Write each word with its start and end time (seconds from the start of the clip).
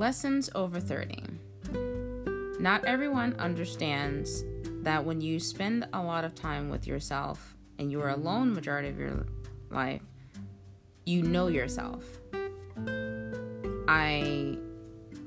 Lessons 0.00 0.48
over 0.54 0.80
30. 0.80 1.22
Not 2.58 2.86
everyone 2.86 3.34
understands 3.34 4.44
that 4.82 5.04
when 5.04 5.20
you 5.20 5.38
spend 5.38 5.86
a 5.92 6.02
lot 6.02 6.24
of 6.24 6.34
time 6.34 6.70
with 6.70 6.86
yourself 6.86 7.54
and 7.78 7.92
you 7.92 8.00
are 8.00 8.08
alone 8.08 8.54
majority 8.54 8.88
of 8.88 8.98
your 8.98 9.26
life, 9.68 10.00
you 11.04 11.22
know 11.22 11.48
yourself. 11.48 12.02
I 13.88 14.56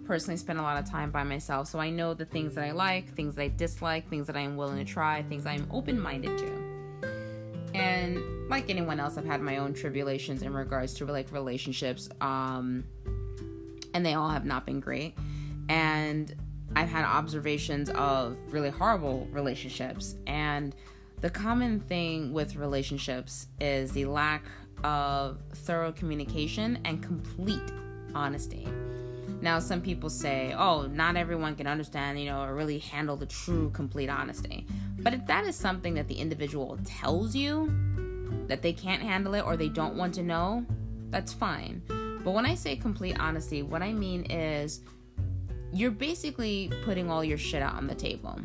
personally 0.06 0.38
spend 0.38 0.58
a 0.58 0.64
lot 0.64 0.80
of 0.82 0.90
time 0.90 1.12
by 1.12 1.22
myself, 1.22 1.68
so 1.68 1.78
I 1.78 1.92
know 1.92 2.16
the 2.16 2.26
things 2.26 2.56
that 2.56 2.64
I 2.64 2.72
like, 2.72 3.14
things 3.14 3.36
that 3.36 3.44
I 3.44 3.50
dislike, 3.50 4.10
things 4.10 4.26
that 4.26 4.36
I 4.36 4.42
am 4.42 4.58
willing 4.58 4.84
to 4.84 4.92
try, 4.92 5.22
things 5.22 5.46
I 5.46 5.54
am 5.54 5.68
open 5.70 6.00
minded 6.00 6.36
to. 6.40 6.74
And 7.76 8.50
like 8.50 8.72
anyone 8.72 9.00
else, 9.00 9.20
I've 9.20 9.26
had 9.26 9.40
my 9.40 9.58
own 9.58 9.76
tribulations 9.76 10.42
in 10.42 10.52
regards 10.52 10.96
to 10.96 11.06
like 11.06 11.32
relationships, 11.32 12.10
um, 12.22 12.86
and 13.94 14.06
they 14.06 14.14
all 14.14 14.30
have 14.30 14.46
not 14.46 14.66
been 14.66 14.80
great. 14.80 15.16
And 15.70 16.34
I've 16.76 16.90
had 16.90 17.06
observations 17.06 17.90
of 17.92 18.38
really 18.50 18.70
horrible 18.70 19.28
relationships, 19.32 20.16
and 20.28 20.76
the 21.22 21.30
common 21.30 21.80
thing 21.80 22.34
with 22.34 22.56
relationships 22.56 23.48
is 23.62 23.92
the 23.92 24.06
lack 24.06 24.44
of 24.84 25.38
thorough 25.54 25.92
communication 25.92 26.80
and 26.84 27.02
complete 27.02 27.72
honesty. 28.14 28.68
Now, 29.42 29.60
some 29.60 29.82
people 29.82 30.10
say, 30.10 30.54
oh, 30.58 30.88
not 30.88 31.16
everyone 31.16 31.56
can 31.56 31.68
understand, 31.68 32.20
you 32.20 32.26
know, 32.26 32.42
or 32.44 32.56
really 32.56 32.80
handle 32.80 33.16
the 33.16 33.26
true, 33.26 33.70
complete 33.72 34.10
honesty. 34.10 34.66
But 35.00 35.14
if 35.14 35.26
that 35.28 35.46
is 35.46 35.56
something 35.56 35.94
that 35.96 36.08
the 36.08 36.16
individual 36.16 36.80
tells 36.86 37.36
you 37.36 37.72
that 38.48 38.62
they 38.62 38.74
can't 38.74 39.02
handle 39.02 39.34
it 39.34 39.46
or 39.46 39.58
they 39.58 39.70
don't 39.70 39.96
want 39.96 40.14
to 40.16 40.24
know, 40.24 40.66
that's 41.10 41.34
fine. 41.34 41.82
But 42.24 42.32
when 42.32 42.46
I 42.46 42.56
say 42.56 42.76
complete 42.76 43.20
honesty, 43.20 43.64
what 43.64 43.82
I 43.82 43.92
mean 43.92 44.24
is 44.32 44.82
you're 45.74 45.92
basically 45.92 46.72
putting 46.86 47.10
all 47.10 47.24
your 47.24 47.38
shit 47.38 47.62
out 47.62 47.76
on 47.76 47.88
the 47.88 47.96
table. 47.96 48.40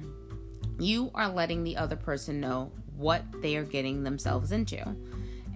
You 0.79 1.11
are 1.15 1.29
letting 1.29 1.65
the 1.65 1.77
other 1.77 1.97
person 1.97 2.41
know 2.41 2.73
what 2.97 3.23
they 3.43 3.57
are 3.57 3.65
getting 3.65 4.03
themselves 4.03 4.53
into. 4.53 4.83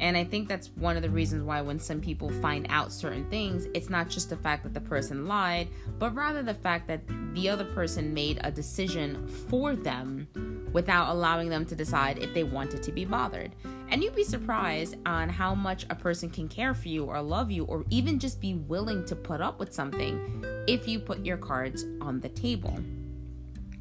And 0.01 0.17
I 0.17 0.25
think 0.25 0.49
that's 0.49 0.69
one 0.75 0.97
of 0.97 1.03
the 1.03 1.11
reasons 1.11 1.45
why 1.45 1.61
when 1.61 1.79
some 1.79 2.01
people 2.01 2.29
find 2.41 2.67
out 2.71 2.93
certain 2.93 3.29
things, 3.31 3.67
it's 3.73 3.89
not 3.89 4.09
just 4.09 4.31
the 4.31 4.37
fact 4.37 4.65
that 4.65 4.75
the 4.75 4.81
person 4.81 5.27
lied, 5.29 5.69
but 5.99 6.15
rather 6.15 6.43
the 6.43 6.55
fact 6.55 6.89
that 6.89 7.03
the 7.35 7.49
other 7.49 7.65
person 7.65 8.13
made 8.13 8.41
a 8.43 8.51
decision 8.51 9.27
for 9.49 9.77
them 9.77 10.27
without 10.73 11.11
allowing 11.11 11.49
them 11.49 11.65
to 11.67 11.75
decide 11.75 12.19
if 12.19 12.33
they 12.35 12.45
wanted 12.45 12.83
to 12.83 12.93
be 12.93 13.05
bothered. 13.05 13.53
And 13.89 14.03
you'd 14.03 14.17
be 14.17 14.25
surprised 14.25 14.97
on 15.05 15.29
how 15.29 15.55
much 15.55 15.85
a 15.91 15.95
person 15.95 16.31
can 16.31 16.49
care 16.49 16.73
for 16.73 16.89
you 16.89 17.05
or 17.05 17.21
love 17.21 17.51
you 17.51 17.65
or 17.65 17.85
even 17.91 18.19
just 18.19 18.41
be 18.41 18.55
willing 18.55 19.05
to 19.07 19.15
put 19.15 19.41
up 19.41 19.59
with 19.59 19.73
something 19.73 20.45
if 20.67 20.89
you 20.89 20.99
put 20.99 21.25
your 21.25 21.37
cards 21.37 21.85
on 22.01 22.21
the 22.21 22.31
table. 22.31 22.79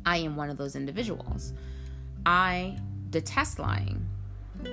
I 0.06 0.18
am 0.18 0.36
one 0.36 0.50
of 0.50 0.58
those 0.58 0.76
individuals. 0.76 1.54
I 2.26 2.78
detest 3.10 3.60
lying. 3.60 4.06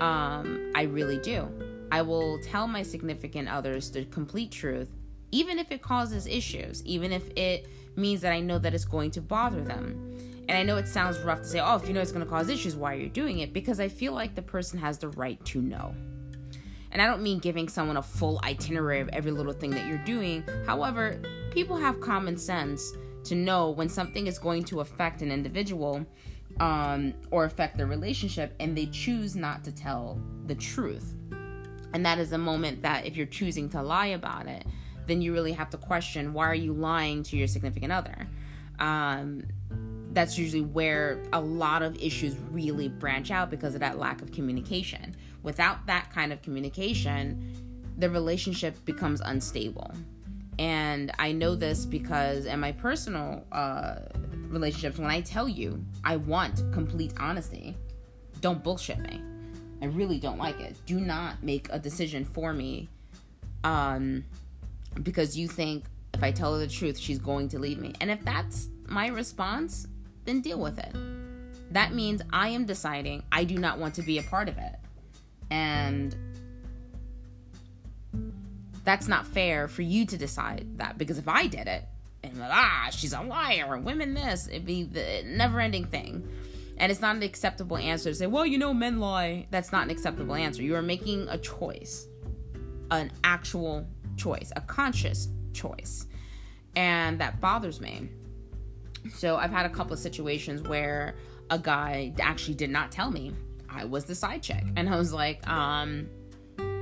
Um, 0.00 0.72
I 0.74 0.82
really 0.82 1.18
do. 1.18 1.48
I 1.90 2.02
will 2.02 2.40
tell 2.40 2.66
my 2.66 2.82
significant 2.82 3.48
others 3.48 3.90
the 3.90 4.04
complete 4.06 4.50
truth, 4.50 4.90
even 5.30 5.58
if 5.58 5.70
it 5.70 5.82
causes 5.82 6.26
issues, 6.26 6.84
even 6.84 7.12
if 7.12 7.30
it 7.36 7.68
means 7.96 8.20
that 8.22 8.32
I 8.32 8.40
know 8.40 8.58
that 8.58 8.74
it's 8.74 8.84
going 8.84 9.10
to 9.12 9.20
bother 9.20 9.60
them. 9.60 10.14
And 10.48 10.56
I 10.56 10.62
know 10.62 10.76
it 10.76 10.88
sounds 10.88 11.18
rough 11.18 11.42
to 11.42 11.48
say, 11.48 11.60
oh, 11.60 11.76
if 11.76 11.86
you 11.86 11.92
know 11.92 12.00
it's 12.00 12.12
going 12.12 12.24
to 12.24 12.30
cause 12.30 12.48
issues, 12.48 12.74
why 12.74 12.94
are 12.94 12.98
you 12.98 13.10
doing 13.10 13.40
it? 13.40 13.52
Because 13.52 13.80
I 13.80 13.88
feel 13.88 14.12
like 14.12 14.34
the 14.34 14.42
person 14.42 14.78
has 14.78 14.98
the 14.98 15.08
right 15.08 15.42
to 15.46 15.60
know. 15.60 15.94
And 16.90 17.02
I 17.02 17.06
don't 17.06 17.22
mean 17.22 17.38
giving 17.38 17.68
someone 17.68 17.98
a 17.98 18.02
full 18.02 18.40
itinerary 18.42 19.00
of 19.00 19.10
every 19.10 19.30
little 19.30 19.52
thing 19.52 19.70
that 19.70 19.86
you're 19.86 19.98
doing. 19.98 20.42
However, 20.66 21.20
people 21.50 21.76
have 21.76 22.00
common 22.00 22.38
sense 22.38 22.92
to 23.24 23.34
know 23.34 23.70
when 23.70 23.90
something 23.90 24.26
is 24.26 24.38
going 24.38 24.64
to 24.64 24.80
affect 24.80 25.20
an 25.20 25.30
individual 25.30 26.06
um, 26.60 27.12
or 27.30 27.44
affect 27.44 27.76
their 27.76 27.86
relationship 27.86 28.54
and 28.58 28.76
they 28.76 28.86
choose 28.86 29.36
not 29.36 29.62
to 29.64 29.72
tell 29.72 30.18
the 30.46 30.54
truth. 30.54 31.14
And 31.92 32.04
that 32.06 32.18
is 32.18 32.32
a 32.32 32.38
moment 32.38 32.82
that 32.82 33.06
if 33.06 33.16
you're 33.16 33.26
choosing 33.26 33.68
to 33.70 33.82
lie 33.82 34.06
about 34.06 34.46
it, 34.46 34.64
then 35.06 35.20
you 35.20 35.32
really 35.32 35.52
have 35.52 35.70
to 35.70 35.76
question 35.76 36.32
why 36.32 36.46
are 36.46 36.54
you 36.54 36.72
lying 36.72 37.22
to 37.24 37.36
your 37.36 37.48
significant 37.48 37.92
other? 37.92 38.26
Um, 38.78 39.44
that's 40.12 40.38
usually 40.38 40.62
where 40.62 41.22
a 41.32 41.40
lot 41.40 41.82
of 41.82 41.96
issues 42.02 42.36
really 42.50 42.88
branch 42.88 43.30
out 43.30 43.50
because 43.50 43.74
of 43.74 43.80
that 43.80 43.98
lack 43.98 44.22
of 44.22 44.32
communication. 44.32 45.14
Without 45.42 45.86
that 45.86 46.10
kind 46.12 46.32
of 46.32 46.42
communication, 46.42 47.54
the 47.98 48.08
relationship 48.08 48.82
becomes 48.84 49.20
unstable. 49.20 49.92
And 50.58 51.12
I 51.18 51.32
know 51.32 51.54
this 51.54 51.86
because 51.86 52.46
in 52.46 52.58
my 52.60 52.72
personal 52.72 53.44
uh, 53.52 53.96
relationships, 54.48 54.98
when 54.98 55.10
I 55.10 55.20
tell 55.20 55.48
you 55.48 55.84
I 56.04 56.16
want 56.16 56.62
complete 56.72 57.12
honesty, 57.18 57.76
don't 58.40 58.62
bullshit 58.62 58.98
me. 58.98 59.22
I 59.80 59.86
really 59.86 60.18
don't 60.18 60.38
like 60.38 60.60
it. 60.60 60.76
Do 60.86 61.00
not 61.00 61.42
make 61.42 61.68
a 61.70 61.78
decision 61.78 62.24
for 62.24 62.52
me 62.52 62.88
um, 63.62 64.24
because 65.02 65.38
you 65.38 65.46
think 65.46 65.84
if 66.14 66.22
I 66.22 66.32
tell 66.32 66.54
her 66.54 66.58
the 66.58 66.66
truth, 66.66 66.98
she's 66.98 67.18
going 67.18 67.48
to 67.48 67.58
leave 67.58 67.78
me. 67.78 67.94
And 68.00 68.10
if 68.10 68.24
that's 68.24 68.68
my 68.86 69.08
response, 69.08 69.86
then 70.28 70.40
deal 70.40 70.58
with 70.58 70.78
it. 70.78 70.94
That 71.72 71.92
means 71.94 72.22
I 72.32 72.48
am 72.48 72.64
deciding 72.64 73.22
I 73.32 73.44
do 73.44 73.58
not 73.58 73.78
want 73.78 73.94
to 73.94 74.02
be 74.02 74.18
a 74.18 74.22
part 74.22 74.48
of 74.48 74.58
it. 74.58 74.74
And 75.50 76.14
that's 78.84 79.08
not 79.08 79.26
fair 79.26 79.68
for 79.68 79.82
you 79.82 80.06
to 80.06 80.16
decide 80.16 80.66
that 80.78 80.98
because 80.98 81.18
if 81.18 81.28
I 81.28 81.46
did 81.46 81.66
it 81.66 81.84
and 82.22 82.38
like, 82.38 82.50
ah, 82.52 82.88
she's 82.90 83.12
a 83.12 83.20
liar 83.20 83.74
and 83.74 83.84
women 83.84 84.14
this, 84.14 84.48
it'd 84.48 84.64
be 84.64 84.84
the 84.84 85.22
never 85.26 85.60
ending 85.60 85.84
thing. 85.84 86.26
And 86.78 86.92
it's 86.92 87.00
not 87.00 87.16
an 87.16 87.22
acceptable 87.22 87.76
answer 87.76 88.10
to 88.10 88.14
say, 88.14 88.26
well, 88.26 88.46
you 88.46 88.56
know, 88.56 88.72
men 88.72 89.00
lie. 89.00 89.46
That's 89.50 89.72
not 89.72 89.84
an 89.84 89.90
acceptable 89.90 90.34
answer. 90.34 90.62
You 90.62 90.76
are 90.76 90.82
making 90.82 91.28
a 91.28 91.36
choice, 91.36 92.06
an 92.90 93.10
actual 93.24 93.86
choice, 94.16 94.52
a 94.54 94.60
conscious 94.60 95.28
choice. 95.52 96.06
And 96.76 97.20
that 97.20 97.40
bothers 97.40 97.80
me. 97.80 98.10
So 99.14 99.36
I've 99.36 99.50
had 99.50 99.66
a 99.66 99.70
couple 99.70 99.92
of 99.92 99.98
situations 99.98 100.62
where 100.62 101.14
a 101.50 101.58
guy 101.58 102.12
actually 102.20 102.54
did 102.54 102.70
not 102.70 102.92
tell 102.92 103.10
me 103.10 103.32
I 103.68 103.84
was 103.84 104.04
the 104.04 104.14
side 104.14 104.42
chick. 104.42 104.64
And 104.76 104.88
I 104.88 104.96
was 104.96 105.12
like, 105.12 105.46
um, 105.48 106.08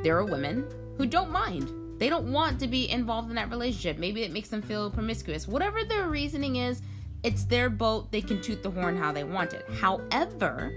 there 0.02 0.16
are 0.16 0.24
women 0.24 0.66
who 0.96 1.06
don't 1.06 1.30
mind 1.30 1.70
they 1.98 2.10
don't 2.10 2.30
want 2.30 2.60
to 2.60 2.66
be 2.66 2.90
involved 2.90 3.30
in 3.30 3.36
that 3.36 3.50
relationship. 3.50 3.98
Maybe 3.98 4.22
it 4.22 4.32
makes 4.32 4.48
them 4.48 4.62
feel 4.62 4.90
promiscuous. 4.90 5.48
Whatever 5.48 5.82
their 5.84 6.08
reasoning 6.08 6.56
is, 6.56 6.82
it's 7.22 7.44
their 7.44 7.70
boat. 7.70 8.12
They 8.12 8.20
can 8.20 8.40
toot 8.42 8.62
the 8.62 8.70
horn 8.70 8.96
how 8.96 9.12
they 9.12 9.24
want 9.24 9.54
it. 9.54 9.64
However, 9.80 10.72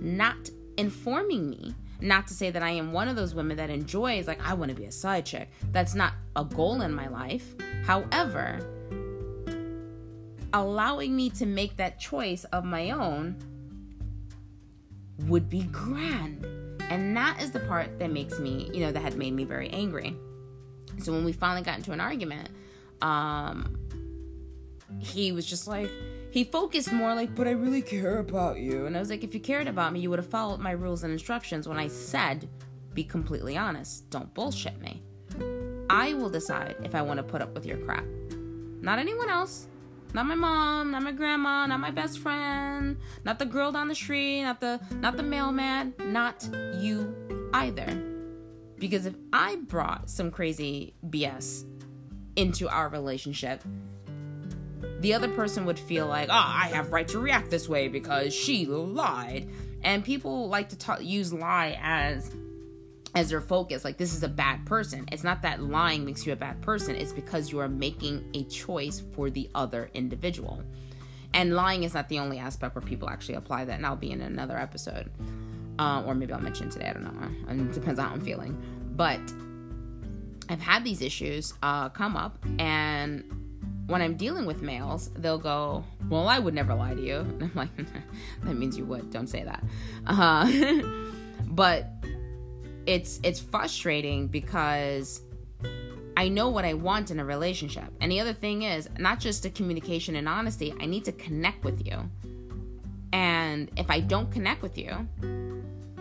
not 0.00 0.50
informing 0.76 1.48
me, 1.48 1.74
not 2.00 2.26
to 2.28 2.34
say 2.34 2.50
that 2.50 2.62
I 2.62 2.70
am 2.70 2.92
one 2.92 3.08
of 3.08 3.16
those 3.16 3.34
women 3.34 3.56
that 3.58 3.70
enjoys, 3.70 4.26
like, 4.26 4.44
I 4.46 4.54
want 4.54 4.70
to 4.70 4.76
be 4.76 4.86
a 4.86 4.92
side 4.92 5.24
chick. 5.24 5.50
That's 5.70 5.94
not 5.94 6.14
a 6.34 6.44
goal 6.44 6.82
in 6.82 6.92
my 6.92 7.08
life. 7.08 7.54
However, 7.84 8.58
allowing 10.56 11.14
me 11.14 11.30
to 11.30 11.46
make 11.46 11.76
that 11.76 12.00
choice 12.00 12.44
of 12.44 12.64
my 12.64 12.90
own 12.90 13.36
would 15.26 15.48
be 15.48 15.62
grand. 15.64 16.44
And 16.88 17.16
that 17.16 17.42
is 17.42 17.50
the 17.50 17.60
part 17.60 17.98
that 17.98 18.10
makes 18.10 18.38
me, 18.38 18.70
you 18.72 18.80
know, 18.80 18.92
that 18.92 19.00
had 19.00 19.16
made 19.16 19.32
me 19.32 19.44
very 19.44 19.68
angry. 19.70 20.16
So 20.98 21.12
when 21.12 21.24
we 21.24 21.32
finally 21.32 21.62
got 21.62 21.76
into 21.76 21.92
an 21.92 22.00
argument, 22.00 22.48
um, 23.02 23.76
he 24.98 25.32
was 25.32 25.44
just 25.44 25.68
like, 25.68 25.90
he 26.30 26.44
focused 26.44 26.92
more 26.92 27.14
like, 27.14 27.34
but 27.34 27.46
I 27.46 27.50
really 27.50 27.82
care 27.82 28.18
about 28.18 28.58
you. 28.58 28.86
And 28.86 28.96
I 28.96 29.00
was 29.00 29.10
like, 29.10 29.24
if 29.24 29.34
you 29.34 29.40
cared 29.40 29.68
about 29.68 29.92
me, 29.92 30.00
you 30.00 30.10
would 30.10 30.18
have 30.18 30.28
followed 30.28 30.60
my 30.60 30.70
rules 30.70 31.02
and 31.02 31.12
instructions 31.12 31.68
when 31.68 31.78
I 31.78 31.88
said, 31.88 32.48
be 32.94 33.04
completely 33.04 33.56
honest. 33.56 34.08
Don't 34.10 34.32
bullshit 34.32 34.80
me. 34.80 35.02
I 35.90 36.14
will 36.14 36.30
decide 36.30 36.76
if 36.82 36.94
I 36.94 37.02
want 37.02 37.18
to 37.18 37.22
put 37.22 37.42
up 37.42 37.52
with 37.54 37.66
your 37.66 37.78
crap. 37.78 38.04
Not 38.80 38.98
anyone 38.98 39.28
else. 39.28 39.66
Not 40.16 40.24
my 40.24 40.34
mom, 40.34 40.92
not 40.92 41.02
my 41.02 41.12
grandma, 41.12 41.66
not 41.66 41.78
my 41.78 41.90
best 41.90 42.20
friend, 42.20 42.96
not 43.24 43.38
the 43.38 43.44
girl 43.44 43.70
down 43.70 43.88
the 43.88 43.94
street, 43.94 44.44
not 44.44 44.62
the 44.62 44.80
not 44.92 45.18
the 45.18 45.22
mailman, 45.22 45.92
not 46.06 46.48
you 46.78 47.14
either. 47.52 48.02
Because 48.78 49.04
if 49.04 49.14
I 49.34 49.56
brought 49.56 50.08
some 50.08 50.30
crazy 50.30 50.94
BS 51.06 51.66
into 52.34 52.66
our 52.66 52.88
relationship, 52.88 53.62
the 55.00 55.12
other 55.12 55.28
person 55.28 55.66
would 55.66 55.78
feel 55.78 56.06
like, 56.06 56.30
oh, 56.30 56.32
I 56.32 56.68
have 56.72 56.92
right 56.92 57.08
to 57.08 57.18
react 57.18 57.50
this 57.50 57.68
way 57.68 57.88
because 57.88 58.32
she 58.32 58.64
lied. 58.64 59.50
And 59.82 60.02
people 60.02 60.48
like 60.48 60.70
to 60.70 60.78
talk, 60.78 61.04
use 61.04 61.30
lie 61.30 61.78
as 61.82 62.34
as 63.16 63.30
their 63.30 63.40
focus. 63.40 63.84
Like 63.84 63.96
this 63.96 64.14
is 64.14 64.22
a 64.22 64.28
bad 64.28 64.64
person. 64.66 65.06
It's 65.10 65.24
not 65.24 65.42
that 65.42 65.62
lying 65.62 66.04
makes 66.04 66.24
you 66.24 66.32
a 66.32 66.36
bad 66.36 66.62
person. 66.62 66.94
It's 66.94 67.12
because 67.12 67.50
you 67.50 67.58
are 67.58 67.68
making 67.68 68.24
a 68.34 68.44
choice 68.44 69.02
for 69.14 69.30
the 69.30 69.50
other 69.54 69.90
individual. 69.94 70.62
And 71.34 71.54
lying 71.54 71.82
is 71.82 71.94
not 71.94 72.08
the 72.08 72.20
only 72.20 72.38
aspect 72.38 72.74
where 72.74 72.82
people 72.82 73.10
actually 73.10 73.34
apply 73.34 73.64
that, 73.64 73.74
and 73.74 73.84
I'll 73.84 73.96
be 73.96 74.10
in 74.10 74.20
another 74.20 74.56
episode 74.56 75.10
uh, 75.78 76.02
or 76.06 76.14
maybe 76.14 76.32
I'll 76.32 76.40
mention 76.40 76.70
today. 76.70 76.88
I 76.88 76.92
don't 76.92 77.04
know. 77.04 77.64
It 77.64 77.72
depends 77.72 77.98
on 77.98 78.06
how 78.06 78.14
I'm 78.14 78.20
feeling. 78.20 78.56
But 78.94 79.20
I've 80.48 80.60
had 80.60 80.84
these 80.84 81.02
issues 81.02 81.54
uh, 81.62 81.88
come 81.90 82.16
up, 82.16 82.38
and 82.58 83.24
when 83.86 84.00
I'm 84.02 84.16
dealing 84.16 84.46
with 84.46 84.62
males, 84.62 85.10
they'll 85.16 85.38
go, 85.38 85.84
Well, 86.08 86.28
I 86.28 86.38
would 86.38 86.54
never 86.54 86.74
lie 86.74 86.94
to 86.94 87.02
you. 87.02 87.16
And 87.40 87.42
I'm 87.42 87.52
like, 87.54 87.76
That 88.44 88.54
means 88.54 88.76
you 88.76 88.84
would. 88.86 89.10
Don't 89.10 89.28
say 89.28 89.44
that. 89.44 89.62
Uh, 90.06 90.82
but 91.46 91.88
it's 92.86 93.20
it's 93.22 93.40
frustrating 93.40 94.28
because 94.28 95.22
I 96.16 96.28
know 96.28 96.48
what 96.48 96.64
I 96.64 96.74
want 96.74 97.10
in 97.10 97.20
a 97.20 97.24
relationship. 97.24 97.92
And 98.00 98.10
the 98.10 98.20
other 98.20 98.32
thing 98.32 98.62
is, 98.62 98.88
not 98.98 99.20
just 99.20 99.42
the 99.42 99.50
communication 99.50 100.16
and 100.16 100.28
honesty, 100.28 100.72
I 100.80 100.86
need 100.86 101.04
to 101.04 101.12
connect 101.12 101.62
with 101.62 101.86
you. 101.86 101.98
And 103.12 103.70
if 103.76 103.90
I 103.90 104.00
don't 104.00 104.30
connect 104.30 104.62
with 104.62 104.78
you, 104.78 105.06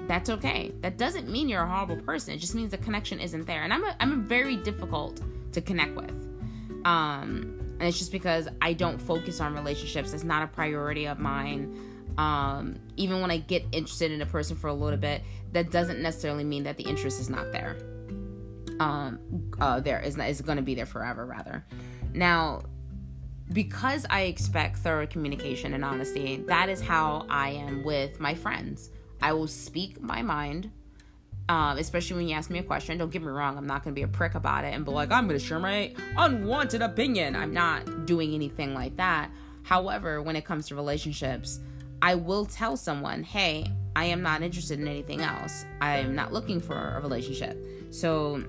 that's 0.07 0.29
okay. 0.29 0.73
That 0.81 0.97
doesn't 0.97 1.29
mean 1.29 1.49
you're 1.49 1.63
a 1.63 1.67
horrible 1.67 1.97
person. 1.97 2.33
It 2.33 2.37
just 2.37 2.55
means 2.55 2.71
the 2.71 2.77
connection 2.77 3.19
isn't 3.19 3.45
there. 3.45 3.63
And 3.63 3.73
I'm 3.73 3.83
a, 3.83 3.95
I'm 3.99 4.11
a 4.13 4.17
very 4.17 4.55
difficult 4.55 5.21
to 5.51 5.61
connect 5.61 5.95
with. 5.95 6.11
Um, 6.85 7.57
and 7.79 7.83
it's 7.83 7.97
just 7.97 8.11
because 8.11 8.47
I 8.61 8.73
don't 8.73 8.99
focus 8.99 9.41
on 9.41 9.53
relationships. 9.53 10.13
It's 10.13 10.23
not 10.23 10.43
a 10.43 10.47
priority 10.47 11.07
of 11.07 11.19
mine. 11.19 11.94
Um, 12.17 12.79
even 12.95 13.21
when 13.21 13.31
I 13.31 13.37
get 13.37 13.65
interested 13.71 14.11
in 14.11 14.21
a 14.21 14.25
person 14.25 14.55
for 14.55 14.67
a 14.67 14.73
little 14.73 14.99
bit, 14.99 15.21
that 15.51 15.71
doesn't 15.71 16.01
necessarily 16.01 16.43
mean 16.43 16.63
that 16.63 16.77
the 16.77 16.83
interest 16.83 17.19
is 17.19 17.29
not 17.29 17.51
there. 17.51 17.77
Um, 18.79 19.19
uh, 19.59 19.79
there 19.79 19.99
is 19.99 20.17
is 20.17 20.41
going 20.41 20.57
to 20.57 20.63
be 20.63 20.75
there 20.75 20.85
forever, 20.85 21.25
rather. 21.25 21.65
Now, 22.13 22.63
because 23.51 24.05
I 24.09 24.21
expect 24.21 24.77
thorough 24.77 25.07
communication 25.07 25.73
and 25.73 25.85
honesty, 25.85 26.37
that 26.47 26.69
is 26.69 26.81
how 26.81 27.25
I 27.29 27.49
am 27.49 27.83
with 27.83 28.19
my 28.19 28.33
friends. 28.33 28.89
I 29.21 29.33
will 29.33 29.47
speak 29.47 30.01
my 30.01 30.21
mind, 30.21 30.71
um, 31.47 31.77
especially 31.77 32.17
when 32.17 32.27
you 32.27 32.35
ask 32.35 32.49
me 32.49 32.59
a 32.59 32.63
question. 32.63 32.97
Don't 32.97 33.11
get 33.11 33.21
me 33.21 33.27
wrong, 33.27 33.57
I'm 33.57 33.67
not 33.67 33.83
going 33.83 33.93
to 33.93 33.99
be 33.99 34.03
a 34.03 34.07
prick 34.07 34.35
about 34.35 34.65
it 34.65 34.73
and 34.73 34.83
be 34.83 34.91
like, 34.91 35.11
I'm 35.11 35.27
going 35.27 35.39
to 35.39 35.45
share 35.45 35.59
my 35.59 35.93
unwanted 36.17 36.81
opinion. 36.81 37.35
I'm 37.35 37.53
not 37.53 38.05
doing 38.05 38.33
anything 38.33 38.73
like 38.73 38.97
that. 38.97 39.29
However, 39.63 40.21
when 40.21 40.35
it 40.35 40.45
comes 40.45 40.67
to 40.67 40.75
relationships, 40.75 41.59
I 42.05 42.13
will 42.13 42.45
tell 42.45 42.77
someone, 42.77 43.23
hey, 43.23 43.65
I 43.95 44.05
am 44.05 44.21
not 44.21 44.43
interested 44.43 44.79
in 44.79 44.87
anything 44.87 45.21
else. 45.21 45.65
I 45.81 45.97
am 45.97 46.13
not 46.13 46.31
looking 46.31 46.61
for 46.61 46.75
a 46.75 47.01
relationship. 47.01 47.57
So, 47.89 48.43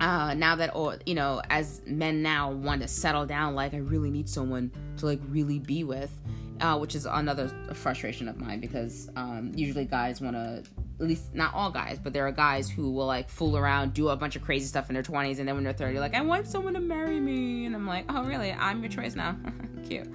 uh, 0.00 0.34
now 0.34 0.54
that, 0.54 0.76
or, 0.76 0.96
you 1.04 1.16
know, 1.16 1.42
as 1.50 1.82
men 1.84 2.22
now 2.22 2.52
want 2.52 2.80
to 2.82 2.86
settle 2.86 3.26
down, 3.26 3.56
like, 3.56 3.74
I 3.74 3.78
really 3.78 4.12
need 4.12 4.28
someone 4.28 4.70
to, 4.98 5.06
like, 5.06 5.18
really 5.30 5.58
be 5.58 5.82
with, 5.82 6.12
uh, 6.60 6.78
which 6.78 6.94
is 6.94 7.06
another 7.06 7.48
frustration 7.74 8.28
of 8.28 8.36
mine 8.36 8.60
because 8.60 9.10
um, 9.16 9.50
usually 9.56 9.84
guys 9.84 10.20
want 10.20 10.36
to 10.36 10.62
at 11.00 11.08
least 11.08 11.34
not 11.34 11.52
all 11.52 11.72
guys, 11.72 11.98
but 11.98 12.12
there 12.12 12.24
are 12.24 12.30
guys 12.30 12.70
who 12.70 12.92
will 12.92 13.06
like 13.06 13.28
fool 13.28 13.56
around, 13.56 13.94
do 13.94 14.10
a 14.10 14.16
bunch 14.16 14.36
of 14.36 14.42
crazy 14.42 14.66
stuff 14.66 14.88
in 14.90 14.94
their 14.94 15.02
20s, 15.02 15.40
and 15.40 15.48
then 15.48 15.56
when 15.56 15.64
they're 15.64 15.72
30, 15.72 15.98
like, 15.98 16.14
I 16.14 16.20
want 16.20 16.46
someone 16.46 16.74
to 16.74 16.80
marry 16.80 17.18
me. 17.18 17.66
And 17.66 17.74
I'm 17.74 17.88
like, 17.88 18.04
oh, 18.08 18.22
really? 18.22 18.52
I'm 18.52 18.80
your 18.80 18.90
choice 18.90 19.16
now. 19.16 19.36
Cute. 19.88 20.06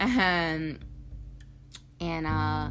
And, 0.00 0.80
and, 2.00 2.26
uh, 2.26 2.70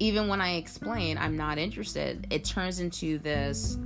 even 0.00 0.28
when 0.28 0.40
I 0.40 0.54
explain 0.54 1.18
I'm 1.18 1.36
not 1.36 1.58
interested, 1.58 2.26
it 2.30 2.44
turns 2.44 2.80
into 2.80 3.18
this 3.18 3.78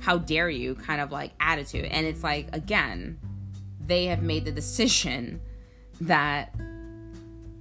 how 0.00 0.18
dare 0.18 0.48
you 0.48 0.74
kind 0.74 1.00
of 1.00 1.12
like 1.12 1.32
attitude. 1.38 1.84
And 1.84 2.06
it's 2.06 2.24
like, 2.24 2.48
again, 2.54 3.18
they 3.86 4.06
have 4.06 4.22
made 4.22 4.44
the 4.44 4.52
decision 4.52 5.40
that 6.00 6.54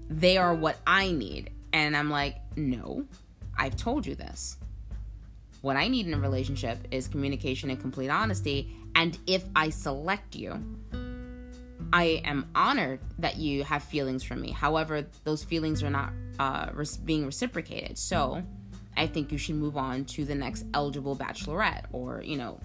they 0.09 0.37
are 0.37 0.55
what 0.55 0.77
I 0.87 1.11
need. 1.11 1.51
And 1.73 1.95
I'm 1.95 2.09
like, 2.09 2.37
no, 2.55 3.05
I've 3.57 3.75
told 3.75 4.05
you 4.05 4.15
this. 4.15 4.57
What 5.61 5.75
I 5.75 5.87
need 5.87 6.07
in 6.07 6.13
a 6.13 6.19
relationship 6.19 6.77
is 6.91 7.07
communication 7.07 7.69
and 7.69 7.79
complete 7.79 8.09
honesty. 8.09 8.71
And 8.95 9.17
if 9.27 9.43
I 9.55 9.69
select 9.69 10.35
you, 10.35 10.63
I 11.93 12.21
am 12.25 12.49
honored 12.53 12.99
that 13.19 13.37
you 13.37 13.63
have 13.63 13.83
feelings 13.83 14.23
for 14.23 14.35
me. 14.35 14.51
However, 14.51 15.05
those 15.23 15.43
feelings 15.43 15.83
are 15.83 15.89
not 15.89 16.11
uh, 16.39 16.69
being 17.05 17.25
reciprocated. 17.25 17.97
So 17.97 18.43
I 18.95 19.07
think 19.07 19.31
you 19.31 19.37
should 19.37 19.55
move 19.55 19.77
on 19.77 20.05
to 20.05 20.25
the 20.25 20.35
next 20.35 20.65
eligible 20.73 21.15
bachelorette 21.15 21.85
or, 21.91 22.21
you 22.23 22.37
know, 22.37 22.59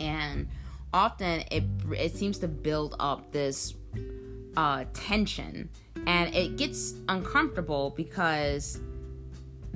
and 0.00 0.48
often 0.92 1.42
it, 1.50 1.64
it 1.92 2.14
seems 2.16 2.38
to 2.38 2.48
build 2.48 2.96
up 2.98 3.30
this 3.32 3.74
uh, 4.56 4.84
tension 4.92 5.68
and 6.06 6.34
it 6.34 6.56
gets 6.56 6.94
uncomfortable 7.08 7.90
because 7.96 8.80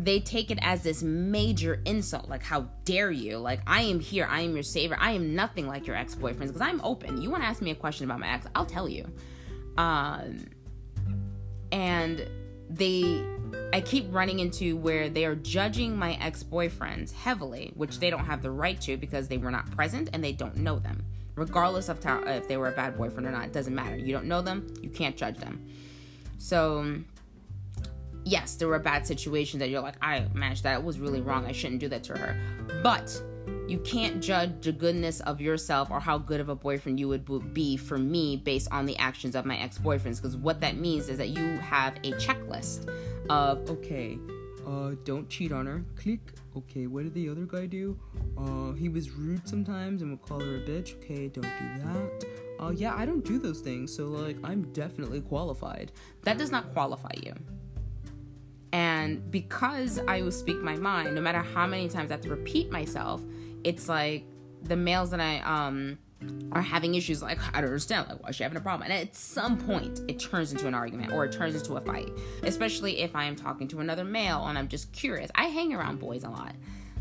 they 0.05 0.21
take 0.21 0.51
it 0.51 0.59
as 0.63 0.83
this 0.83 1.03
major 1.03 1.81
insult 1.85 2.29
like 2.29 2.43
how 2.43 2.69
dare 2.85 3.11
you? 3.11 3.39
Like 3.39 3.61
i 3.67 3.83
am 3.83 4.01
here. 4.01 4.27
I 4.29 4.41
am 4.41 4.55
your 4.55 4.63
savior. 4.63 4.97
I 4.99 5.13
am 5.13 5.35
nothing 5.35 5.67
like 5.67 5.87
your 5.87 5.97
ex-boyfriends 5.97 6.49
because 6.49 6.61
i'm 6.61 6.81
open. 6.83 7.21
You 7.21 7.31
want 7.31 7.43
to 7.43 7.49
ask 7.49 7.63
me 7.63 7.71
a 7.71 7.75
question 7.75 8.05
about 8.05 8.21
my 8.21 8.33
ex 8.33 8.47
i'll 8.55 8.67
tell 8.67 8.89
you. 8.89 9.07
Um 9.79 10.47
and 11.71 12.29
they 12.69 13.25
i 13.73 13.81
keep 13.81 14.07
running 14.13 14.41
into 14.41 14.77
where 14.77 15.09
they 15.09 15.25
are 15.25 15.35
judging 15.35 15.97
my 15.97 16.15
ex-boyfriends 16.15 17.13
heavily 17.13 17.73
which 17.77 17.99
they 18.01 18.09
don't 18.11 18.25
have 18.25 18.43
the 18.43 18.51
right 18.51 18.81
to 18.81 18.97
because 18.97 19.29
they 19.29 19.37
were 19.37 19.51
not 19.51 19.71
present 19.71 20.11
and 20.13 20.23
they 20.23 20.33
don't 20.33 20.57
know 20.57 20.79
them. 20.79 21.05
Regardless 21.37 21.89
of 21.89 21.99
if 22.05 22.49
they 22.49 22.57
were 22.57 22.69
a 22.69 22.73
bad 22.73 22.97
boyfriend 22.97 23.27
or 23.27 23.31
not 23.31 23.45
it 23.45 23.53
doesn't 23.53 23.75
matter. 23.75 23.97
You 23.97 24.13
don't 24.13 24.27
know 24.27 24.43
them 24.43 24.75
you 24.83 24.91
can't 24.91 25.17
judge 25.17 25.39
them. 25.39 25.65
So 26.39 26.97
yes, 28.25 28.57
there 28.57 28.69
were 28.69 28.79
bad 28.79 29.07
situations 29.07 29.61
that 29.61 29.71
you're 29.71 29.81
like, 29.81 29.97
I 30.03 30.27
managed 30.35 30.63
that. 30.65 30.79
It 30.79 30.85
was 30.85 30.99
really 30.99 31.21
wrong. 31.21 31.47
I 31.47 31.53
shouldn't 31.53 31.81
do 31.81 31.89
that 31.89 32.05
to 32.05 32.19
her. 32.19 32.37
But 32.83 33.21
you 33.69 33.79
can't 33.79 34.23
judge 34.23 34.53
the 34.61 34.73
goodness 34.73 35.21
of 35.21 35.41
yourself 35.41 35.91
or 35.91 36.01
how 36.01 36.19
good 36.19 36.41
of 36.41 36.49
a 36.49 36.55
boyfriend 36.55 36.99
you 36.99 37.09
would 37.09 37.55
be 37.55 37.77
for 37.77 37.97
me 37.99 38.37
based 38.37 38.69
on 38.71 38.87
the 38.87 38.97
actions 38.99 39.35
of 39.35 39.45
my 39.47 39.57
ex 39.57 39.79
boyfriends. 39.79 40.17
Because 40.17 40.37
what 40.37 40.61
that 40.61 40.77
means 40.77 41.09
is 41.09 41.19
that 41.19 41.31
you 41.31 41.59
have 41.59 41.97
a 41.99 42.13
checklist 42.13 42.91
of, 43.31 43.69
okay, 43.71 44.19
uh, 44.67 44.93
don't 45.05 45.29
cheat 45.29 45.53
on 45.53 45.67
her. 45.67 45.85
Click. 45.97 46.21
Okay, 46.57 46.87
what 46.87 47.05
did 47.05 47.15
the 47.15 47.29
other 47.31 47.47
guy 47.47 47.67
do? 47.67 47.99
Uh, 48.37 48.73
he 48.73 48.89
was 48.89 49.11
rude 49.11 49.49
sometimes 49.49 50.03
and 50.03 50.11
would 50.11 50.23
call 50.23 50.41
her 50.41 50.57
a 50.57 50.61
bitch. 50.61 50.95
Okay, 50.97 51.29
don't 51.29 51.43
do 51.43 51.83
that. 51.85 52.27
Uh, 52.61 52.71
yeah, 52.71 52.95
I 52.95 53.07
don't 53.07 53.25
do 53.25 53.39
those 53.39 53.61
things, 53.61 53.95
so 53.95 54.05
like, 54.07 54.37
I'm 54.45 54.71
definitely 54.73 55.23
qualified. 55.23 55.93
That 56.23 56.39
does 56.39 56.51
not 56.51 56.73
qualify 56.73 57.13
you. 57.23 57.33
And 58.73 59.31
because 59.31 60.01
I 60.09 60.23
will 60.23 60.33
speak 60.33 60.63
my 60.63 60.77
mind, 60.77 61.15
no 61.15 61.21
matter 61.21 61.43
how 61.43 61.67
many 61.67 61.89
times 61.89 62.11
I 62.11 62.15
have 62.15 62.23
to 62.23 62.31
repeat 62.31 62.71
myself, 62.71 63.23
it's 63.65 63.89
like 63.89 64.25
the 64.63 64.77
males 64.77 65.11
that 65.11 65.21
I 65.21 65.41
um 65.41 65.99
are 66.53 66.63
having 66.63 66.95
issues 66.95 67.21
like 67.21 67.39
I 67.53 67.61
don't 67.61 67.71
understand 67.71 68.09
like 68.09 68.23
why 68.23 68.29
is 68.29 68.37
she 68.37 68.45
having 68.45 68.57
a 68.57 68.61
problem? 68.61 68.91
And 68.91 68.93
at 68.93 69.15
some 69.15 69.59
point 69.59 70.01
it 70.09 70.19
turns 70.19 70.53
into 70.53 70.69
an 70.69 70.75
argument 70.75 71.13
or 71.13 71.25
it 71.25 71.33
turns 71.33 71.55
into 71.55 71.75
a 71.75 71.81
fight 71.81 72.11
especially 72.45 73.01
if 73.01 73.17
I 73.17 73.25
am 73.25 73.35
talking 73.37 73.67
to 73.69 73.81
another 73.81 74.05
male 74.05 74.47
and 74.47 74.57
I'm 74.57 74.69
just 74.69 74.93
curious. 74.93 75.31
I 75.35 75.47
hang 75.47 75.75
around 75.75 75.99
boys 75.99 76.25
a 76.25 76.29
lot. 76.31 76.55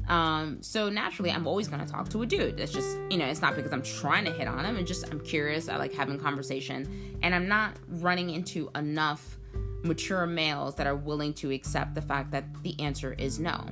Um 0.08 0.62
so 0.62 0.90
naturally 0.90 1.32
I'm 1.32 1.46
always 1.46 1.68
gonna 1.68 1.86
talk 1.86 2.10
to 2.10 2.24
a 2.24 2.25
dude. 2.25 2.58
That's 2.58 2.72
just 2.72 2.98
you 3.12 3.18
know 3.18 3.28
it's 3.28 3.42
not 3.42 3.56
because 3.56 3.72
I'm 3.72 3.84
trying 3.84 4.25
to 4.25 4.32
hit 4.32 4.48
on 4.48 4.66
him. 4.66 4.75
And 4.75 4.88
just 4.88 5.08
I'm 5.12 5.20
curious. 5.20 5.70
I 5.70 5.78
like 5.78 5.94
having 5.94 6.20
conversation. 6.20 7.20
And 7.22 7.36
I'm 7.36 7.48
not 7.48 7.75
running 7.88 8.32
into 8.32 8.72
enough 8.75 9.38
mature 9.84 10.26
males 10.26 10.76
that 10.76 10.88
are 10.88 10.96
willing 10.96 11.34
to 11.36 11.52
accept 11.52 11.96
the 11.96 12.02
fact 12.02 12.32
that 12.32 12.46
the 12.64 12.80
answer 12.80 13.14
is 13.14 13.40
no. 13.40 13.66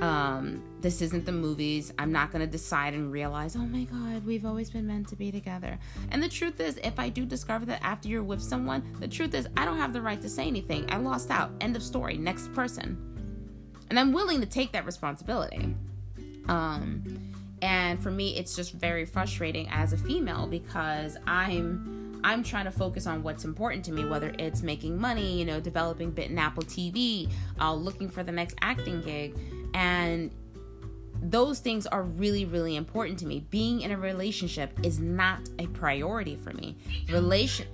Um, 0.00 0.62
this 0.80 1.02
isn't 1.02 1.26
the 1.26 1.32
movies. 1.32 1.92
I'm 1.98 2.12
not 2.12 2.30
going 2.30 2.40
to 2.44 2.50
decide 2.50 2.94
and 2.94 3.10
realize, 3.10 3.56
oh 3.56 3.60
my 3.66 3.84
God, 3.84 4.24
we've 4.24 4.46
always 4.46 4.70
been 4.70 4.86
meant 4.86 5.08
to 5.08 5.16
be 5.16 5.32
together. 5.32 5.78
And 6.10 6.22
the 6.22 6.28
truth 6.28 6.60
is, 6.60 6.78
if 6.84 6.98
I 6.98 7.08
do 7.08 7.26
discover 7.26 7.66
that 7.66 7.82
after 7.82 8.08
you're 8.08 8.22
with 8.22 8.42
someone, 8.42 8.84
the 9.00 9.08
truth 9.08 9.34
is, 9.34 9.48
I 9.56 9.64
don't 9.64 9.78
have 9.78 9.92
the 9.92 10.00
right 10.00 10.20
to 10.22 10.28
say 10.28 10.46
anything. 10.46 10.90
I 10.90 10.96
lost 10.98 11.30
out. 11.30 11.50
End 11.60 11.76
of 11.76 11.82
story. 11.82 12.16
Next 12.16 12.52
person. 12.52 13.06
And 13.90 13.98
I'm 13.98 14.12
willing 14.12 14.40
to 14.40 14.46
take 14.46 14.72
that 14.72 14.86
responsibility. 14.86 15.74
Um, 16.48 17.32
and 17.60 18.02
for 18.02 18.10
me, 18.10 18.36
it's 18.36 18.56
just 18.56 18.72
very 18.72 19.04
frustrating 19.04 19.68
as 19.70 19.92
a 19.92 19.96
female 19.96 20.46
because 20.46 21.16
I'm 21.26 21.99
I'm 22.24 22.42
trying 22.42 22.66
to 22.66 22.70
focus 22.70 23.06
on 23.06 23.22
what's 23.22 23.44
important 23.44 23.84
to 23.86 23.92
me, 23.92 24.04
whether 24.04 24.32
it's 24.38 24.62
making 24.62 24.98
money, 24.98 25.38
you 25.38 25.44
know, 25.44 25.60
developing 25.60 26.10
Bit 26.10 26.30
and 26.30 26.38
Apple 26.38 26.62
TV, 26.62 27.30
uh, 27.60 27.74
looking 27.74 28.08
for 28.08 28.22
the 28.22 28.32
next 28.32 28.56
acting 28.60 29.00
gig. 29.02 29.36
And 29.74 30.30
those 31.22 31.60
things 31.60 31.86
are 31.86 32.02
really, 32.02 32.44
really 32.44 32.76
important 32.76 33.18
to 33.20 33.26
me. 33.26 33.44
Being 33.50 33.82
in 33.82 33.90
a 33.90 33.96
relationship 33.96 34.78
is 34.82 34.98
not 34.98 35.40
a 35.58 35.66
priority 35.68 36.36
for 36.36 36.52
me. 36.52 36.76
Relation 37.10 37.66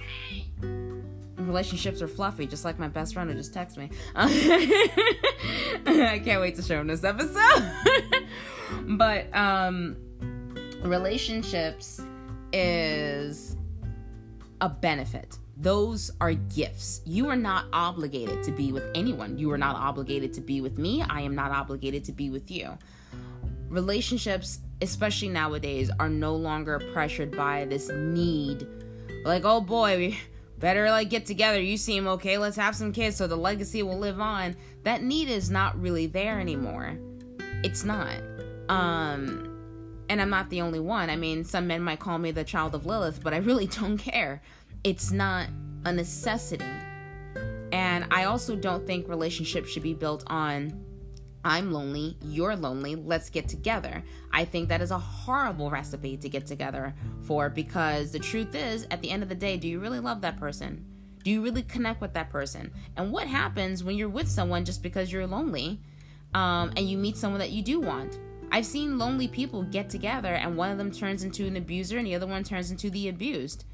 relationships 1.38 2.02
are 2.02 2.08
fluffy, 2.08 2.46
just 2.46 2.64
like 2.64 2.78
my 2.78 2.88
best 2.88 3.14
friend 3.14 3.30
who 3.30 3.36
just 3.36 3.54
texted 3.54 3.76
me. 3.76 3.90
I 4.16 6.20
can't 6.24 6.40
wait 6.40 6.56
to 6.56 6.62
show 6.62 6.80
him 6.80 6.88
this 6.88 7.04
episode. 7.04 7.72
but 8.88 9.34
um 9.34 9.96
relationships 10.82 12.00
is 12.52 13.55
a 14.60 14.68
benefit. 14.68 15.38
Those 15.56 16.10
are 16.20 16.32
gifts. 16.32 17.00
You 17.04 17.28
are 17.28 17.36
not 17.36 17.66
obligated 17.72 18.42
to 18.44 18.52
be 18.52 18.72
with 18.72 18.84
anyone. 18.94 19.38
You 19.38 19.50
are 19.52 19.58
not 19.58 19.76
obligated 19.76 20.32
to 20.34 20.40
be 20.40 20.60
with 20.60 20.78
me. 20.78 21.02
I 21.02 21.22
am 21.22 21.34
not 21.34 21.50
obligated 21.50 22.04
to 22.04 22.12
be 22.12 22.30
with 22.30 22.50
you. 22.50 22.76
Relationships, 23.68 24.60
especially 24.82 25.28
nowadays, 25.28 25.90
are 25.98 26.08
no 26.08 26.36
longer 26.36 26.78
pressured 26.92 27.36
by 27.36 27.64
this 27.64 27.90
need 27.90 28.66
like, 29.26 29.44
oh 29.44 29.60
boy, 29.60 29.96
we 29.96 30.18
better 30.58 30.88
like 30.90 31.10
get 31.10 31.26
together. 31.26 31.60
You 31.60 31.76
seem 31.76 32.06
okay. 32.06 32.38
Let's 32.38 32.56
have 32.56 32.76
some 32.76 32.92
kids 32.92 33.16
so 33.16 33.26
the 33.26 33.36
legacy 33.36 33.82
will 33.82 33.98
live 33.98 34.20
on. 34.20 34.56
That 34.84 35.02
need 35.02 35.28
is 35.28 35.50
not 35.50 35.78
really 35.80 36.06
there 36.06 36.40
anymore. 36.40 36.98
It's 37.64 37.84
not. 37.84 38.14
Um, 38.68 39.55
and 40.08 40.20
I'm 40.20 40.30
not 40.30 40.50
the 40.50 40.60
only 40.60 40.80
one. 40.80 41.10
I 41.10 41.16
mean, 41.16 41.44
some 41.44 41.66
men 41.66 41.82
might 41.82 42.00
call 42.00 42.18
me 42.18 42.30
the 42.30 42.44
child 42.44 42.74
of 42.74 42.86
Lilith, 42.86 43.22
but 43.22 43.34
I 43.34 43.38
really 43.38 43.66
don't 43.80 43.98
care. 43.98 44.42
It's 44.84 45.10
not 45.10 45.48
a 45.84 45.92
necessity. 45.92 46.64
And 47.72 48.06
I 48.10 48.24
also 48.24 48.56
don't 48.56 48.86
think 48.86 49.08
relationships 49.08 49.70
should 49.70 49.82
be 49.82 49.94
built 49.94 50.24
on 50.28 50.84
I'm 51.44 51.72
lonely, 51.72 52.16
you're 52.22 52.56
lonely, 52.56 52.96
let's 52.96 53.30
get 53.30 53.46
together. 53.46 54.02
I 54.32 54.44
think 54.44 54.68
that 54.68 54.80
is 54.80 54.90
a 54.90 54.98
horrible 54.98 55.70
recipe 55.70 56.16
to 56.16 56.28
get 56.28 56.44
together 56.44 56.92
for 57.20 57.48
because 57.48 58.10
the 58.10 58.18
truth 58.18 58.56
is, 58.56 58.84
at 58.90 59.00
the 59.00 59.10
end 59.10 59.22
of 59.22 59.28
the 59.28 59.36
day, 59.36 59.56
do 59.56 59.68
you 59.68 59.78
really 59.78 60.00
love 60.00 60.22
that 60.22 60.40
person? 60.40 60.84
Do 61.22 61.30
you 61.30 61.42
really 61.42 61.62
connect 61.62 62.00
with 62.00 62.14
that 62.14 62.30
person? 62.30 62.72
And 62.96 63.12
what 63.12 63.28
happens 63.28 63.84
when 63.84 63.96
you're 63.96 64.08
with 64.08 64.28
someone 64.28 64.64
just 64.64 64.82
because 64.82 65.12
you're 65.12 65.26
lonely 65.26 65.78
um, 66.34 66.72
and 66.76 66.90
you 66.90 66.98
meet 66.98 67.16
someone 67.16 67.38
that 67.38 67.50
you 67.50 67.62
do 67.62 67.80
want? 67.80 68.18
I've 68.56 68.64
seen 68.64 68.96
lonely 68.96 69.28
people 69.28 69.64
get 69.64 69.90
together 69.90 70.32
and 70.32 70.56
one 70.56 70.70
of 70.70 70.78
them 70.78 70.90
turns 70.90 71.24
into 71.24 71.46
an 71.46 71.58
abuser 71.58 71.98
and 71.98 72.06
the 72.06 72.14
other 72.14 72.26
one 72.26 72.42
turns 72.42 72.70
into 72.70 72.88
the 72.88 73.10
abused. 73.10 73.66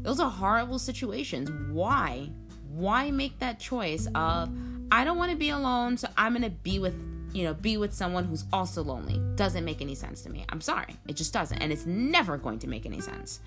Those 0.00 0.18
are 0.18 0.30
horrible 0.30 0.78
situations. 0.78 1.50
Why? 1.70 2.30
Why 2.70 3.10
make 3.10 3.38
that 3.40 3.60
choice 3.60 4.08
of 4.14 4.48
I 4.90 5.04
don't 5.04 5.18
want 5.18 5.32
to 5.32 5.36
be 5.36 5.50
alone, 5.50 5.98
so 5.98 6.08
I'm 6.16 6.32
going 6.32 6.40
to 6.42 6.48
be 6.48 6.78
with, 6.78 6.94
you 7.34 7.44
know, 7.44 7.52
be 7.52 7.76
with 7.76 7.92
someone 7.92 8.24
who's 8.24 8.46
also 8.50 8.82
lonely. 8.82 9.20
Doesn't 9.34 9.62
make 9.62 9.82
any 9.82 9.94
sense 9.94 10.22
to 10.22 10.30
me. 10.30 10.46
I'm 10.48 10.62
sorry. 10.62 10.96
It 11.06 11.16
just 11.16 11.34
doesn't 11.34 11.58
and 11.58 11.70
it's 11.70 11.84
never 11.84 12.38
going 12.38 12.60
to 12.60 12.66
make 12.66 12.86
any 12.86 13.02
sense. 13.02 13.40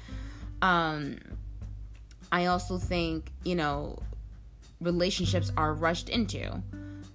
Um 0.61 1.17
I 2.31 2.45
also 2.45 2.77
think, 2.77 3.31
you 3.43 3.55
know, 3.55 3.97
relationships 4.79 5.51
are 5.57 5.73
rushed 5.73 6.09
into. 6.09 6.61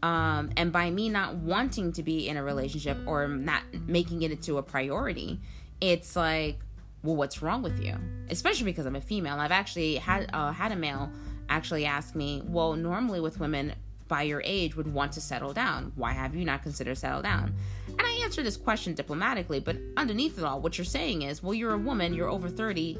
Um, 0.02 0.50
and 0.56 0.73
by 0.73 0.90
me 0.90 1.09
not 1.09 1.37
wanting 1.37 1.92
to 1.92 2.02
be 2.02 2.28
in 2.28 2.37
a 2.37 2.42
relationship 2.42 2.99
or 3.06 3.28
not 3.28 3.62
making 3.87 4.23
it 4.23 4.32
into 4.32 4.59
a 4.59 4.62
priority, 4.62 5.40
it's 5.80 6.16
like, 6.16 6.59
well, 7.02 7.16
what's 7.16 7.42
wrong 7.42 7.62
with 7.62 7.82
you? 7.82 7.97
Especially 8.30 8.64
because 8.64 8.87
I'm 8.87 8.97
a 8.97 9.00
female. 9.00 9.38
I've 9.38 9.52
actually 9.52 9.97
had 9.97 10.28
uh, 10.32 10.52
had 10.52 10.73
a 10.73 10.76
male 10.76 11.11
actually 11.49 11.85
ask 11.85 12.14
me, 12.14 12.42
well, 12.47 12.75
normally 12.75 13.21
with 13.21 13.38
women 13.38 13.75
by 14.09 14.23
your 14.23 14.42
age 14.44 14.76
would 14.76 14.92
want 14.92 15.12
to 15.12 15.21
settle 15.21 15.52
down. 15.52 15.92
Why 15.97 16.12
have 16.12 16.35
you 16.35 16.44
not 16.44 16.62
considered 16.62 16.99
settle 16.99 17.23
down? 17.23 17.54
And 17.88 18.02
I 18.02 18.21
answer 18.25 18.42
this 18.42 18.56
question 18.56 18.94
diplomatically, 18.94 19.61
but 19.61 19.76
underneath 19.97 20.38
it 20.38 20.44
all, 20.44 20.61
what 20.61 20.78
you're 20.78 20.85
saying 20.85 21.23
is, 21.23 21.42
well, 21.42 21.54
you're 21.54 21.75
a 21.75 21.78
woman, 21.78 22.14
you're 22.14 22.28
over 22.28 22.49
30, 22.49 22.99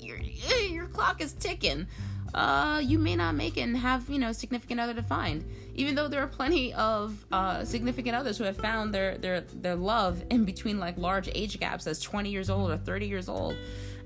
your, 0.00 0.18
your 0.70 0.86
clock 0.86 1.20
is 1.20 1.32
ticking 1.34 1.86
uh, 2.34 2.80
you 2.82 2.98
may 2.98 3.14
not 3.16 3.34
make 3.34 3.56
it 3.56 3.62
and 3.62 3.76
have, 3.76 4.08
you 4.08 4.18
know, 4.18 4.32
significant 4.32 4.80
other 4.80 4.94
to 4.94 5.02
find. 5.02 5.44
Even 5.74 5.94
though 5.94 6.08
there 6.08 6.22
are 6.22 6.28
plenty 6.28 6.72
of 6.74 7.24
uh, 7.32 7.64
significant 7.64 8.16
others 8.16 8.38
who 8.38 8.44
have 8.44 8.56
found 8.56 8.94
their, 8.94 9.18
their, 9.18 9.40
their 9.40 9.76
love 9.76 10.22
in 10.30 10.44
between 10.44 10.78
like 10.78 10.96
large 10.96 11.28
age 11.34 11.58
gaps 11.60 11.86
as 11.86 12.00
20 12.00 12.30
years 12.30 12.48
old 12.48 12.70
or 12.70 12.78
30 12.78 13.06
years 13.06 13.28
old. 13.28 13.56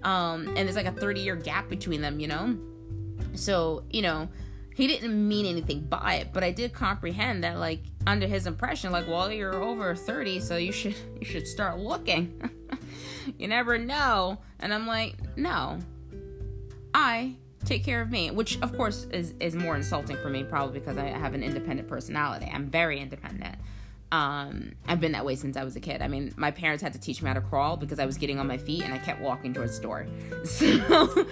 Um, 0.03 0.49
and 0.49 0.59
there's 0.59 0.77
like 0.77 0.87
a 0.87 0.93
30 0.93 1.21
year 1.21 1.37
gap 1.37 1.69
between 1.69 2.01
them, 2.01 2.21
you 2.21 2.29
know? 2.29 2.57
So, 3.35 3.85
you 3.91 4.03
know, 4.03 4.29
he 4.77 4.87
didn't 4.87 5.27
mean 5.27 5.47
anything 5.47 5.81
by 5.81 6.17
it, 6.17 6.33
but 6.33 6.45
I 6.45 6.51
did 6.51 6.73
comprehend 6.73 7.45
that 7.45 7.59
like 7.59 7.81
under 8.07 8.27
his 8.27 8.47
impression, 8.47 8.93
like, 8.93 9.09
well, 9.09 9.33
you're 9.33 9.55
over 9.55 9.95
30, 9.95 10.41
so 10.41 10.57
you 10.57 10.71
should 10.71 10.95
you 11.21 11.27
should 11.27 11.47
start 11.47 11.79
looking. 11.79 12.51
you 13.39 13.49
never 13.49 13.79
know. 13.79 14.39
And 14.61 14.75
I'm 14.75 14.87
like, 14.87 15.15
no. 15.37 15.79
I 16.93 17.37
take 17.67 17.85
care 17.85 18.01
of 18.01 18.11
me 18.11 18.31
which 18.31 18.61
of 18.63 18.75
course 18.77 19.07
is 19.13 19.35
is 19.41 19.55
more 19.55 19.77
insulting 19.77 20.17
for 20.19 20.31
me 20.31 20.45
probably 20.45 20.79
because 20.79 20.97
i 20.97 21.05
have 21.05 21.35
an 21.35 21.43
independent 21.43 21.89
personality. 21.89 22.51
I'm 22.53 22.71
very 22.71 23.01
independent. 23.01 23.57
Um 24.13 24.73
i've 24.87 25.01
been 25.01 25.13
that 25.13 25.25
way 25.25 25.35
since 25.35 25.57
i 25.57 25.65
was 25.65 25.75
a 25.77 25.81
kid. 25.81 26.01
I 26.01 26.09
mean 26.09 26.33
my 26.37 26.53
parents 26.53 26.83
had 26.83 26.93
to 26.93 27.01
teach 27.01 27.21
me 27.21 27.29
how 27.29 27.35
to 27.35 27.41
crawl 27.41 27.77
because 27.77 27.99
i 27.99 28.07
was 28.07 28.17
getting 28.17 28.39
on 28.39 28.47
my 28.47 28.57
feet 28.57 28.83
and 28.85 28.95
i 28.95 28.99
kept 28.99 29.21
walking 29.21 29.53
towards 29.53 29.77
the 29.77 29.83
door. 29.83 30.07
So 30.45 31.27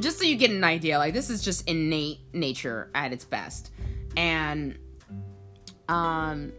just 0.00 0.18
so 0.18 0.24
you 0.24 0.36
get 0.36 0.50
an 0.50 0.64
idea 0.64 0.98
like 0.98 1.14
this 1.14 1.30
is 1.30 1.42
just 1.42 1.68
innate 1.68 2.18
nature 2.32 2.90
at 2.94 3.12
its 3.12 3.24
best. 3.24 3.70
And 4.16 4.76
um 5.88 6.52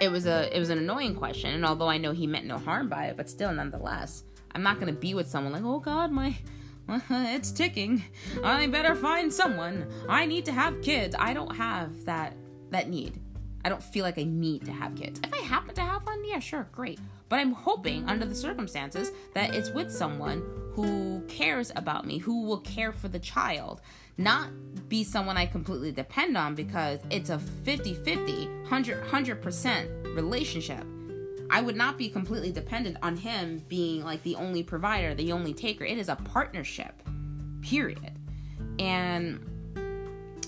it 0.00 0.10
was 0.10 0.26
a 0.26 0.54
it 0.54 0.58
was 0.58 0.70
an 0.70 0.78
annoying 0.78 1.14
question 1.14 1.52
and 1.54 1.66
although 1.66 1.88
i 1.88 1.98
know 1.98 2.12
he 2.12 2.26
meant 2.26 2.46
no 2.46 2.58
harm 2.58 2.88
by 2.88 3.06
it 3.06 3.16
but 3.16 3.28
still 3.28 3.52
nonetheless 3.52 4.22
i'm 4.52 4.62
not 4.62 4.80
going 4.80 4.92
to 4.92 5.00
be 5.00 5.14
with 5.14 5.28
someone 5.28 5.52
like 5.52 5.64
oh 5.64 5.80
god 5.80 6.10
my 6.10 6.36
it's 7.10 7.50
ticking. 7.50 8.04
I 8.44 8.66
better 8.66 8.94
find 8.94 9.32
someone. 9.32 9.86
I 10.08 10.26
need 10.26 10.44
to 10.46 10.52
have 10.52 10.82
kids. 10.82 11.14
I 11.18 11.32
don't 11.32 11.54
have 11.56 12.04
that 12.04 12.36
that 12.70 12.88
need. 12.88 13.20
I 13.64 13.68
don't 13.68 13.82
feel 13.82 14.04
like 14.04 14.18
I 14.18 14.24
need 14.24 14.64
to 14.64 14.72
have 14.72 14.94
kids. 14.96 15.20
If 15.22 15.32
I 15.32 15.38
happen 15.38 15.74
to 15.76 15.82
have 15.82 16.04
one, 16.04 16.24
yeah, 16.24 16.40
sure, 16.40 16.68
great. 16.72 16.98
But 17.28 17.38
I'm 17.38 17.52
hoping, 17.52 18.08
under 18.08 18.26
the 18.26 18.34
circumstances, 18.34 19.12
that 19.34 19.54
it's 19.54 19.70
with 19.70 19.90
someone 19.92 20.42
who 20.74 21.22
cares 21.28 21.70
about 21.76 22.06
me, 22.06 22.18
who 22.18 22.42
will 22.42 22.60
care 22.60 22.92
for 22.92 23.08
the 23.08 23.18
child, 23.18 23.80
not 24.18 24.50
be 24.88 25.04
someone 25.04 25.36
I 25.36 25.46
completely 25.46 25.92
depend 25.92 26.36
on 26.36 26.54
because 26.54 27.00
it's 27.10 27.30
a 27.30 27.38
50 27.38 27.94
50, 27.94 28.46
100 28.46 29.04
100% 29.04 30.16
relationship. 30.16 30.84
I 31.52 31.60
would 31.60 31.76
not 31.76 31.98
be 31.98 32.08
completely 32.08 32.50
dependent 32.50 32.96
on 33.02 33.14
him 33.14 33.62
being 33.68 34.02
like 34.02 34.22
the 34.22 34.36
only 34.36 34.62
provider, 34.62 35.14
the 35.14 35.32
only 35.32 35.52
taker. 35.52 35.84
It 35.84 35.98
is 35.98 36.08
a 36.08 36.16
partnership, 36.16 36.94
period. 37.60 38.18
And 38.78 39.38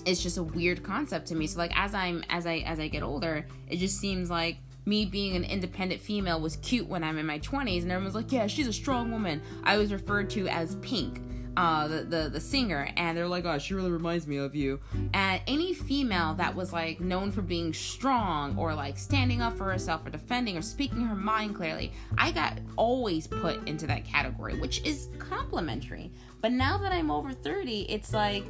it's 0.07 0.23
just 0.23 0.37
a 0.37 0.43
weird 0.43 0.81
concept 0.81 1.27
to 1.27 1.35
me. 1.35 1.45
So 1.45 1.59
like 1.59 1.71
as 1.77 1.93
I'm 1.93 2.23
as 2.29 2.47
I 2.47 2.57
as 2.65 2.79
I 2.79 2.87
get 2.87 3.03
older, 3.03 3.45
it 3.69 3.77
just 3.77 3.99
seems 3.99 4.31
like 4.31 4.57
me 4.87 5.05
being 5.05 5.35
an 5.35 5.43
independent 5.43 6.01
female 6.01 6.41
was 6.41 6.55
cute 6.57 6.87
when 6.87 7.03
I'm 7.03 7.19
in 7.19 7.27
my 7.27 7.37
20s 7.37 7.83
and 7.83 7.91
everyone's 7.91 8.15
like, 8.15 8.31
"Yeah, 8.31 8.47
she's 8.47 8.67
a 8.67 8.73
strong 8.73 9.11
woman." 9.11 9.43
I 9.63 9.77
was 9.77 9.93
referred 9.93 10.31
to 10.31 10.47
as 10.47 10.73
pink 10.77 11.21
uh, 11.57 11.87
the, 11.87 12.03
the 12.03 12.29
the 12.29 12.39
singer, 12.39 12.89
and 12.97 13.17
they're 13.17 13.27
like, 13.27 13.45
"Oh, 13.45 13.57
she 13.57 13.73
really 13.73 13.91
reminds 13.91 14.27
me 14.27 14.37
of 14.37 14.55
you." 14.55 14.79
And 15.13 15.41
any 15.47 15.73
female 15.73 16.33
that 16.35 16.55
was 16.55 16.73
like 16.73 16.99
known 16.99 17.31
for 17.31 17.41
being 17.41 17.73
strong 17.73 18.57
or 18.57 18.73
like 18.73 18.97
standing 18.97 19.41
up 19.41 19.57
for 19.57 19.65
herself 19.65 20.05
or 20.05 20.09
defending 20.09 20.57
or 20.57 20.61
speaking 20.61 21.01
her 21.01 21.15
mind 21.15 21.55
clearly, 21.55 21.91
I 22.17 22.31
got 22.31 22.59
always 22.75 23.27
put 23.27 23.67
into 23.67 23.87
that 23.87 24.05
category, 24.05 24.59
which 24.59 24.81
is 24.83 25.09
complimentary. 25.19 26.11
But 26.41 26.51
now 26.51 26.77
that 26.77 26.91
I'm 26.91 27.09
over 27.09 27.31
thirty, 27.31 27.81
it's 27.83 28.13
like 28.13 28.43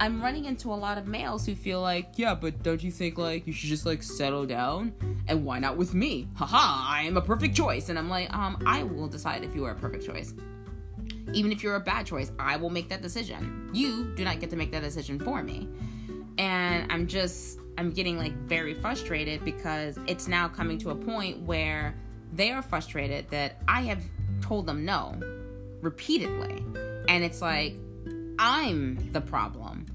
I'm 0.00 0.20
running 0.20 0.46
into 0.46 0.72
a 0.72 0.74
lot 0.74 0.98
of 0.98 1.06
males 1.06 1.46
who 1.46 1.54
feel 1.54 1.80
like, 1.80 2.12
yeah, 2.16 2.34
but 2.34 2.62
don't 2.62 2.82
you 2.82 2.90
think 2.90 3.16
like 3.16 3.46
you 3.46 3.52
should 3.52 3.68
just 3.68 3.86
like 3.86 4.02
settle 4.02 4.44
down? 4.44 4.92
And 5.28 5.44
why 5.44 5.58
not 5.60 5.76
with 5.76 5.94
me? 5.94 6.28
Haha, 6.34 6.92
I 6.92 7.02
am 7.02 7.16
a 7.16 7.20
perfect 7.20 7.56
choice. 7.56 7.88
And 7.88 7.98
I'm 7.98 8.10
like, 8.10 8.32
um, 8.36 8.62
I 8.66 8.82
will 8.82 9.08
decide 9.08 9.44
if 9.44 9.54
you 9.54 9.64
are 9.64 9.70
a 9.70 9.76
perfect 9.76 10.04
choice. 10.04 10.34
Even 11.32 11.52
if 11.52 11.62
you're 11.62 11.76
a 11.76 11.80
bad 11.80 12.06
choice, 12.06 12.30
I 12.38 12.56
will 12.56 12.70
make 12.70 12.88
that 12.90 13.02
decision. 13.02 13.70
You 13.72 14.12
do 14.14 14.24
not 14.24 14.40
get 14.40 14.50
to 14.50 14.56
make 14.56 14.70
that 14.72 14.82
decision 14.82 15.18
for 15.18 15.42
me. 15.42 15.68
And 16.38 16.90
I'm 16.92 17.06
just, 17.06 17.58
I'm 17.78 17.90
getting 17.90 18.18
like 18.18 18.34
very 18.46 18.74
frustrated 18.74 19.44
because 19.44 19.98
it's 20.06 20.28
now 20.28 20.48
coming 20.48 20.78
to 20.78 20.90
a 20.90 20.94
point 20.94 21.42
where 21.42 21.94
they 22.32 22.50
are 22.50 22.62
frustrated 22.62 23.30
that 23.30 23.62
I 23.68 23.82
have 23.82 24.02
told 24.40 24.66
them 24.66 24.84
no 24.84 25.18
repeatedly. 25.80 26.64
And 27.08 27.24
it's 27.24 27.40
like, 27.40 27.76
I'm 28.38 29.12
the 29.12 29.20
problem. 29.20 29.86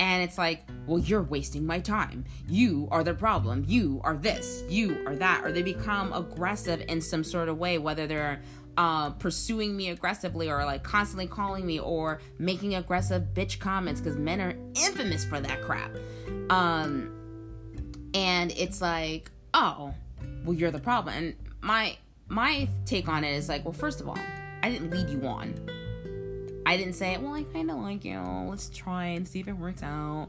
And 0.00 0.22
it's 0.22 0.36
like, 0.36 0.64
well, 0.86 0.98
you're 0.98 1.22
wasting 1.22 1.64
my 1.64 1.78
time. 1.78 2.24
You 2.48 2.88
are 2.90 3.04
the 3.04 3.14
problem. 3.14 3.64
You 3.68 4.00
are 4.02 4.16
this. 4.16 4.64
You 4.68 5.04
are 5.06 5.14
that. 5.14 5.44
Or 5.44 5.52
they 5.52 5.62
become 5.62 6.12
aggressive 6.12 6.82
in 6.88 7.00
some 7.00 7.22
sort 7.22 7.48
of 7.48 7.58
way, 7.58 7.78
whether 7.78 8.06
they're 8.08 8.40
uh, 8.76 9.10
pursuing 9.10 9.76
me 9.76 9.90
aggressively 9.90 10.50
or 10.50 10.64
like 10.64 10.82
constantly 10.82 11.26
calling 11.26 11.66
me 11.66 11.78
or 11.78 12.20
making 12.38 12.74
aggressive 12.74 13.22
bitch 13.34 13.58
comments 13.58 14.00
because 14.00 14.16
men 14.16 14.40
are 14.40 14.54
infamous 14.74 15.24
for 15.24 15.40
that 15.40 15.62
crap. 15.62 15.90
Um, 16.50 17.12
and 18.14 18.52
it's 18.52 18.80
like, 18.80 19.30
oh, 19.54 19.94
well, 20.44 20.54
you're 20.54 20.70
the 20.70 20.78
problem. 20.78 21.14
And 21.14 21.34
my 21.60 21.96
my 22.28 22.68
take 22.86 23.08
on 23.08 23.24
it 23.24 23.34
is 23.34 23.48
like, 23.48 23.64
well, 23.64 23.74
first 23.74 24.00
of 24.00 24.08
all, 24.08 24.18
I 24.62 24.70
didn't 24.70 24.90
lead 24.90 25.10
you 25.10 25.26
on. 25.26 25.54
I 26.64 26.76
didn't 26.76 26.94
say, 26.94 27.16
well, 27.18 27.34
I 27.34 27.42
kind 27.42 27.70
of 27.70 27.78
like 27.78 28.04
you. 28.04 28.20
Let's 28.48 28.70
try 28.70 29.06
and 29.06 29.26
see 29.26 29.40
if 29.40 29.48
it 29.48 29.52
works 29.52 29.82
out. 29.82 30.28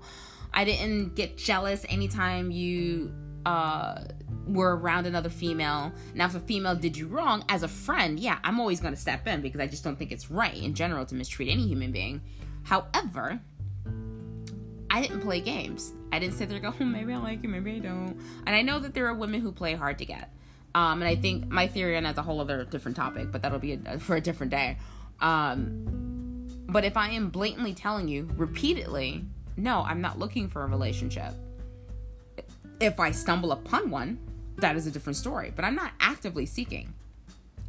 I 0.54 0.66
didn't 0.66 1.16
get 1.16 1.38
jealous 1.38 1.86
anytime 1.90 2.52
you 2.52 3.14
uh 3.46 4.04
were 4.48 4.76
around 4.76 5.08
another 5.08 5.30
female. 5.30 5.92
Now, 6.14 6.26
if 6.26 6.36
a 6.36 6.40
female 6.40 6.76
did 6.76 6.98
you 6.98 7.08
wrong, 7.08 7.44
as 7.50 7.64
a 7.64 7.68
friend, 7.68 8.20
yeah, 8.20 8.40
I'm 8.44 8.60
always 8.60 8.80
going 8.80 8.94
to 8.94 9.00
step 9.00 9.28
in 9.28 9.42
because 9.42 9.60
I 9.60 9.68
just 9.68 9.84
don't 9.84 9.98
think 9.98 10.12
it's 10.12 10.30
right 10.30 10.56
in 10.56 10.74
general 10.74 11.06
to 11.06 11.16
mistreat 11.16 11.50
any 11.50 11.68
human 11.68 11.92
being. 11.92 12.22
However, 12.64 13.40
I 14.90 15.02
didn't 15.02 15.22
play 15.22 15.42
games. 15.42 15.94
I 16.12 16.20
didn't 16.20 16.36
sit 16.36 16.50
there 16.50 16.58
and 16.58 16.66
go, 16.66 16.74
oh, 16.80 16.86
maybe 16.86 17.14
I 17.14 17.18
like 17.18 17.44
you, 17.44 17.50
maybe 17.50 17.74
I 17.74 17.80
don't. 17.80 18.20
And 18.46 18.56
I 18.56 18.62
know 18.62 18.80
that 18.80 18.94
there 18.94 19.08
are 19.08 19.14
women 19.14 19.42
who 19.42 19.52
play 19.52 19.74
hard 19.74 19.98
to 20.00 20.06
get. 20.06 20.32
Um, 20.76 21.02
and 21.02 21.06
I 21.10 21.16
think 21.16 21.50
my 21.50 21.68
theory, 21.68 21.98
and 21.98 22.06
that's 22.06 22.18
a 22.18 22.24
whole 22.24 22.42
other 22.42 22.64
different 22.66 22.98
topic, 22.98 23.32
but 23.32 23.42
that'll 23.42 23.60
be 23.60 23.80
a, 23.86 24.00
for 24.08 24.16
a 24.16 24.22
different 24.22 24.52
day. 24.52 24.78
Um, 25.22 26.48
But 26.68 26.86
if 26.86 26.98
I 26.98 27.10
am 27.10 27.30
blatantly 27.30 27.74
telling 27.74 28.08
you 28.08 28.30
repeatedly, 28.36 29.26
no, 29.58 29.82
I'm 29.82 30.02
not 30.02 30.18
looking 30.18 30.48
for 30.48 30.64
a 30.64 30.68
relationship. 30.68 31.34
If 32.80 33.00
I 33.00 33.12
stumble 33.12 33.52
upon 33.52 33.90
one, 33.90 34.20
that 34.58 34.76
is 34.76 34.88
a 34.88 34.92
different 34.92 35.18
story. 35.18 35.52
But 35.56 35.66
I'm 35.66 35.76
not 35.76 35.92
actively 36.00 36.46
seeking. 36.46 36.94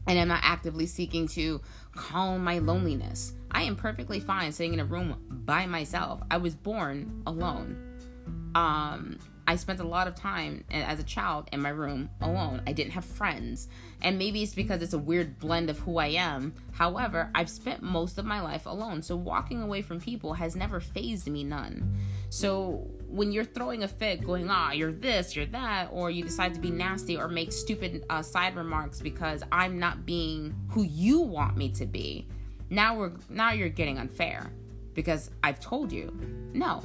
And 0.07 0.19
I'm 0.19 0.29
not 0.29 0.41
actively 0.43 0.87
seeking 0.87 1.29
to 1.29 1.61
calm 1.93 2.45
my 2.45 2.59
loneliness. 2.59 3.33
I 3.51 3.63
am 3.63 3.77
perfectly 3.77 4.21
fine 4.21 4.53
sitting 4.53 4.75
in 4.75 4.81
a 4.81 4.85
room 4.85 5.17
by 5.47 5.67
myself. 5.67 6.21
I 6.31 6.37
was 6.37 6.55
born 6.55 7.23
alone. 7.27 7.95
Um, 8.55 9.19
I 9.47 9.57
spent 9.57 9.81
a 9.81 9.87
lot 9.87 10.09
of 10.09 10.15
time 10.15 10.65
as 10.71 10.99
a 10.99 11.05
child 11.05 11.49
in 11.53 11.61
my 11.61 11.69
room 11.69 12.09
alone. 12.21 12.63
I 12.67 12.73
didn't 12.73 12.93
have 12.93 13.05
friends. 13.05 13.69
And 14.01 14.19
maybe 14.19 14.43
it's 14.43 14.55
because 14.55 14.83
it's 14.83 14.95
a 14.95 14.99
weird 14.99 15.39
blend 15.39 15.71
of 15.71 15.79
who 15.79 15.99
I 15.99 16.09
am. 16.09 16.55
However, 16.73 17.31
I've 17.35 17.51
spent 17.51 17.83
most 17.83 18.19
of 18.19 18.25
my 18.25 18.41
life 18.41 18.67
alone. 18.67 19.03
So 19.03 19.17
walking 19.17 19.63
away 19.63 19.83
from 19.83 20.01
people 20.01 20.35
has 20.35 20.57
never 20.57 20.81
phased 20.81 21.29
me 21.29 21.45
none. 21.45 21.99
So 22.31 22.91
when 23.09 23.33
you're 23.33 23.45
throwing 23.45 23.85
a 23.85 23.89
fit, 23.89 24.25
going, 24.25 24.49
ah, 24.51 24.73
you're 24.73 24.93
this, 24.93 25.37
you're 25.37 25.47
that, 25.47 25.89
or 25.93 26.11
you 26.11 26.23
decide 26.23 26.55
to 26.55 26.61
be 26.61 26.71
nasty 26.71 27.17
or 27.17 27.29
make 27.29 27.53
stupid 27.53 28.05
uh, 28.11 28.23
side 28.23 28.57
remarks 28.57 29.01
because 29.01 29.43
I'm 29.53 29.79
not 29.79 30.05
being 30.05 30.55
who 30.71 30.83
you 30.83 31.21
want 31.21 31.57
me 31.57 31.71
to 31.71 31.87
be, 31.87 32.27
now 32.71 32.97
we're 32.97 33.13
now 33.29 33.53
you're 33.53 33.69
getting 33.69 33.99
unfair 33.99 34.51
because 34.95 35.31
I've 35.43 35.61
told 35.61 35.93
you, 35.93 36.13
no, 36.53 36.83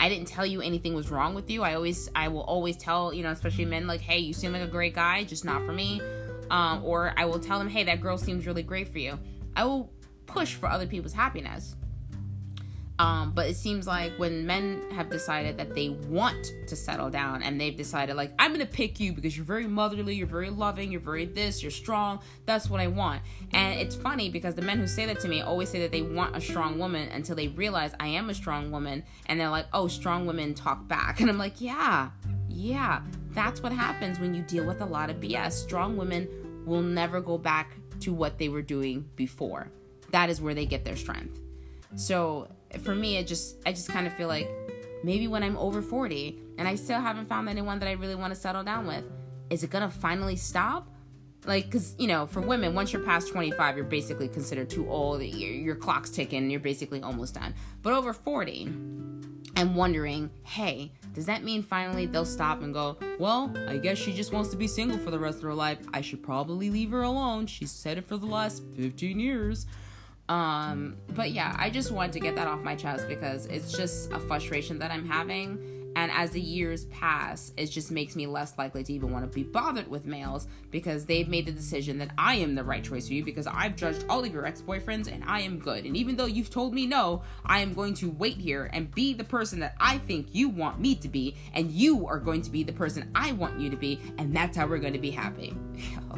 I 0.00 0.08
didn't 0.08 0.28
tell 0.28 0.46
you 0.46 0.60
anything 0.60 0.94
was 0.94 1.10
wrong 1.10 1.34
with 1.34 1.50
you. 1.50 1.62
I 1.62 1.74
always, 1.74 2.08
I 2.14 2.28
will 2.28 2.42
always 2.42 2.76
tell, 2.76 3.12
you 3.12 3.22
know, 3.22 3.30
especially 3.30 3.64
men, 3.64 3.86
like, 3.86 4.00
hey, 4.00 4.18
you 4.18 4.32
seem 4.32 4.52
like 4.52 4.62
a 4.62 4.68
great 4.68 4.94
guy, 4.94 5.24
just 5.24 5.44
not 5.44 5.64
for 5.64 5.72
me. 5.72 6.00
Um, 6.50 6.84
or 6.84 7.12
I 7.16 7.24
will 7.24 7.40
tell 7.40 7.58
them, 7.58 7.68
hey, 7.68 7.84
that 7.84 8.00
girl 8.00 8.16
seems 8.16 8.46
really 8.46 8.62
great 8.62 8.88
for 8.88 8.98
you. 8.98 9.18
I 9.56 9.64
will 9.64 9.92
push 10.26 10.54
for 10.54 10.68
other 10.68 10.86
people's 10.86 11.12
happiness. 11.12 11.74
Um, 12.98 13.30
but 13.32 13.48
it 13.48 13.54
seems 13.54 13.86
like 13.86 14.12
when 14.18 14.44
men 14.44 14.82
have 14.90 15.08
decided 15.08 15.56
that 15.58 15.72
they 15.74 15.90
want 15.90 16.52
to 16.66 16.74
settle 16.74 17.10
down 17.10 17.44
and 17.44 17.60
they've 17.60 17.76
decided, 17.76 18.16
like, 18.16 18.32
I'm 18.40 18.52
gonna 18.52 18.66
pick 18.66 18.98
you 18.98 19.12
because 19.12 19.36
you're 19.36 19.46
very 19.46 19.68
motherly, 19.68 20.16
you're 20.16 20.26
very 20.26 20.50
loving, 20.50 20.90
you're 20.90 21.00
very 21.00 21.24
this, 21.24 21.62
you're 21.62 21.70
strong, 21.70 22.20
that's 22.44 22.68
what 22.68 22.80
I 22.80 22.88
want. 22.88 23.22
And 23.52 23.78
it's 23.78 23.94
funny 23.94 24.30
because 24.30 24.56
the 24.56 24.62
men 24.62 24.78
who 24.78 24.88
say 24.88 25.06
that 25.06 25.20
to 25.20 25.28
me 25.28 25.42
always 25.42 25.68
say 25.68 25.78
that 25.80 25.92
they 25.92 26.02
want 26.02 26.34
a 26.34 26.40
strong 26.40 26.78
woman 26.78 27.08
until 27.10 27.36
they 27.36 27.48
realize 27.48 27.92
I 28.00 28.08
am 28.08 28.30
a 28.30 28.34
strong 28.34 28.72
woman 28.72 29.04
and 29.26 29.38
they're 29.38 29.48
like, 29.48 29.66
oh, 29.72 29.86
strong 29.86 30.26
women 30.26 30.54
talk 30.54 30.88
back. 30.88 31.20
And 31.28 31.28
I'm 31.28 31.38
like, 31.38 31.60
yeah, 31.60 32.10
yeah, 32.48 33.02
that's 33.30 33.62
what 33.62 33.70
happens 33.70 34.18
when 34.18 34.34
you 34.34 34.42
deal 34.42 34.64
with 34.64 34.80
a 34.80 34.86
lot 34.86 35.10
of 35.10 35.16
BS. 35.16 35.52
Strong 35.52 35.96
women 35.96 36.26
will 36.64 36.82
never 36.82 37.20
go 37.20 37.36
back 37.36 37.76
to 38.00 38.12
what 38.12 38.38
they 38.38 38.48
were 38.48 38.62
doing 38.62 39.08
before. 39.14 39.70
That 40.10 40.30
is 40.30 40.40
where 40.40 40.54
they 40.54 40.64
get 40.64 40.84
their 40.84 40.96
strength. 40.96 41.38
So 41.96 42.48
for 42.80 42.94
me, 42.94 43.16
it 43.16 43.26
just 43.26 43.56
I 43.66 43.72
just 43.72 43.88
kind 43.88 44.06
of 44.06 44.12
feel 44.14 44.28
like 44.28 44.48
maybe 45.02 45.28
when 45.28 45.42
I'm 45.42 45.56
over 45.56 45.80
40 45.82 46.38
and 46.58 46.66
I 46.66 46.74
still 46.74 47.00
haven't 47.00 47.26
found 47.26 47.48
anyone 47.48 47.78
that 47.78 47.88
I 47.88 47.92
really 47.92 48.14
want 48.14 48.34
to 48.34 48.40
settle 48.40 48.64
down 48.64 48.86
with, 48.86 49.04
is 49.50 49.62
it 49.62 49.70
gonna 49.70 49.90
finally 49.90 50.36
stop? 50.36 50.88
Like, 51.44 51.66
because, 51.66 51.94
you 51.98 52.08
know, 52.08 52.26
for 52.26 52.40
women, 52.40 52.74
once 52.74 52.92
you're 52.92 53.02
past 53.02 53.28
25, 53.28 53.76
you're 53.76 53.84
basically 53.84 54.28
considered 54.28 54.68
too 54.68 54.90
old. 54.90 55.22
Your, 55.22 55.50
your 55.50 55.76
clock's 55.76 56.10
ticking, 56.10 56.50
you're 56.50 56.60
basically 56.60 57.00
almost 57.00 57.34
done. 57.34 57.54
But 57.82 57.92
over 57.92 58.12
40, 58.12 58.64
I'm 59.56 59.74
wondering, 59.74 60.30
hey, 60.42 60.92
does 61.14 61.26
that 61.26 61.44
mean 61.44 61.62
finally 61.62 62.06
they'll 62.06 62.24
stop 62.24 62.62
and 62.62 62.74
go, 62.74 62.98
well, 63.18 63.54
I 63.66 63.78
guess 63.78 63.98
she 63.98 64.12
just 64.12 64.32
wants 64.32 64.50
to 64.50 64.56
be 64.56 64.66
single 64.66 64.98
for 64.98 65.10
the 65.10 65.18
rest 65.18 65.38
of 65.38 65.44
her 65.44 65.54
life. 65.54 65.78
I 65.94 66.00
should 66.00 66.22
probably 66.22 66.70
leave 66.70 66.90
her 66.90 67.02
alone. 67.02 67.46
She's 67.46 67.70
said 67.70 67.98
it 67.98 68.06
for 68.06 68.16
the 68.16 68.26
last 68.26 68.62
15 68.76 69.18
years. 69.18 69.66
Um, 70.28 70.96
but 71.14 71.30
yeah, 71.30 71.54
I 71.58 71.70
just 71.70 71.90
wanted 71.90 72.12
to 72.12 72.20
get 72.20 72.36
that 72.36 72.46
off 72.46 72.60
my 72.60 72.76
chest 72.76 73.08
because 73.08 73.46
it's 73.46 73.72
just 73.72 74.12
a 74.12 74.18
frustration 74.18 74.78
that 74.80 74.90
I'm 74.90 75.06
having. 75.06 75.78
And 75.96 76.12
as 76.12 76.30
the 76.30 76.40
years 76.40 76.84
pass, 76.86 77.52
it 77.56 77.66
just 77.66 77.90
makes 77.90 78.14
me 78.14 78.28
less 78.28 78.56
likely 78.56 78.84
to 78.84 78.92
even 78.92 79.10
want 79.10 79.24
to 79.24 79.34
be 79.34 79.42
bothered 79.42 79.88
with 79.88 80.04
males 80.04 80.46
because 80.70 81.06
they've 81.06 81.28
made 81.28 81.46
the 81.46 81.50
decision 81.50 81.98
that 81.98 82.10
I 82.16 82.36
am 82.36 82.54
the 82.54 82.62
right 82.62 82.84
choice 82.84 83.08
for 83.08 83.14
you 83.14 83.24
because 83.24 83.48
I've 83.48 83.74
judged 83.74 84.04
all 84.08 84.24
of 84.24 84.32
your 84.32 84.46
ex 84.46 84.62
boyfriends 84.62 85.12
and 85.12 85.24
I 85.26 85.40
am 85.40 85.58
good. 85.58 85.86
And 85.86 85.96
even 85.96 86.14
though 86.14 86.26
you've 86.26 86.50
told 86.50 86.72
me 86.72 86.86
no, 86.86 87.22
I 87.44 87.60
am 87.60 87.74
going 87.74 87.94
to 87.94 88.10
wait 88.10 88.36
here 88.36 88.70
and 88.72 88.94
be 88.94 89.12
the 89.12 89.24
person 89.24 89.58
that 89.60 89.74
I 89.80 89.98
think 89.98 90.28
you 90.30 90.48
want 90.48 90.78
me 90.78 90.94
to 90.94 91.08
be. 91.08 91.36
And 91.52 91.70
you 91.72 92.06
are 92.06 92.20
going 92.20 92.42
to 92.42 92.50
be 92.50 92.62
the 92.62 92.72
person 92.72 93.10
I 93.14 93.32
want 93.32 93.58
you 93.58 93.68
to 93.70 93.76
be. 93.76 94.00
And 94.18 94.36
that's 94.36 94.56
how 94.56 94.68
we're 94.68 94.78
going 94.78 94.92
to 94.92 95.00
be 95.00 95.10
happy. 95.10 95.56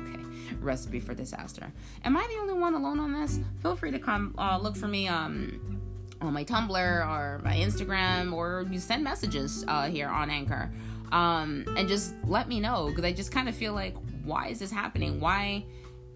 recipe 0.61 1.01
for 1.01 1.15
disaster. 1.15 1.73
Am 2.05 2.17
I 2.17 2.27
the 2.33 2.41
only 2.41 2.55
one 2.55 2.75
alone 2.75 3.01
on 3.01 3.13
this? 3.13 3.41
Feel 3.63 3.77
free 3.77 3.91
to 3.91 3.99
come 3.99 4.35
uh, 4.39 4.59
look 4.59 4.77
for 4.77 4.89
me 4.89 5.09
um, 5.09 5.81
on 6.21 6.33
my 6.33 6.45
Tumblr 6.45 7.09
or 7.09 7.41
my 7.45 7.55
Instagram, 7.55 8.33
or 8.33 8.67
you 8.71 8.79
send 8.79 9.03
messages 9.03 9.65
uh, 9.69 9.89
here 9.89 10.09
on 10.09 10.31
Anchor, 10.31 10.71
um, 11.13 11.65
and 11.77 11.89
just 11.89 12.15
let 12.25 12.49
me 12.49 12.61
know 12.61 12.89
because 12.89 13.05
I 13.05 13.13
just 13.13 13.33
kind 13.33 13.49
of 13.49 13.55
feel 13.55 13.73
like, 13.73 13.95
why 14.25 14.49
is 14.49 14.59
this 14.59 14.71
happening? 14.71 15.21
Why? 15.21 15.65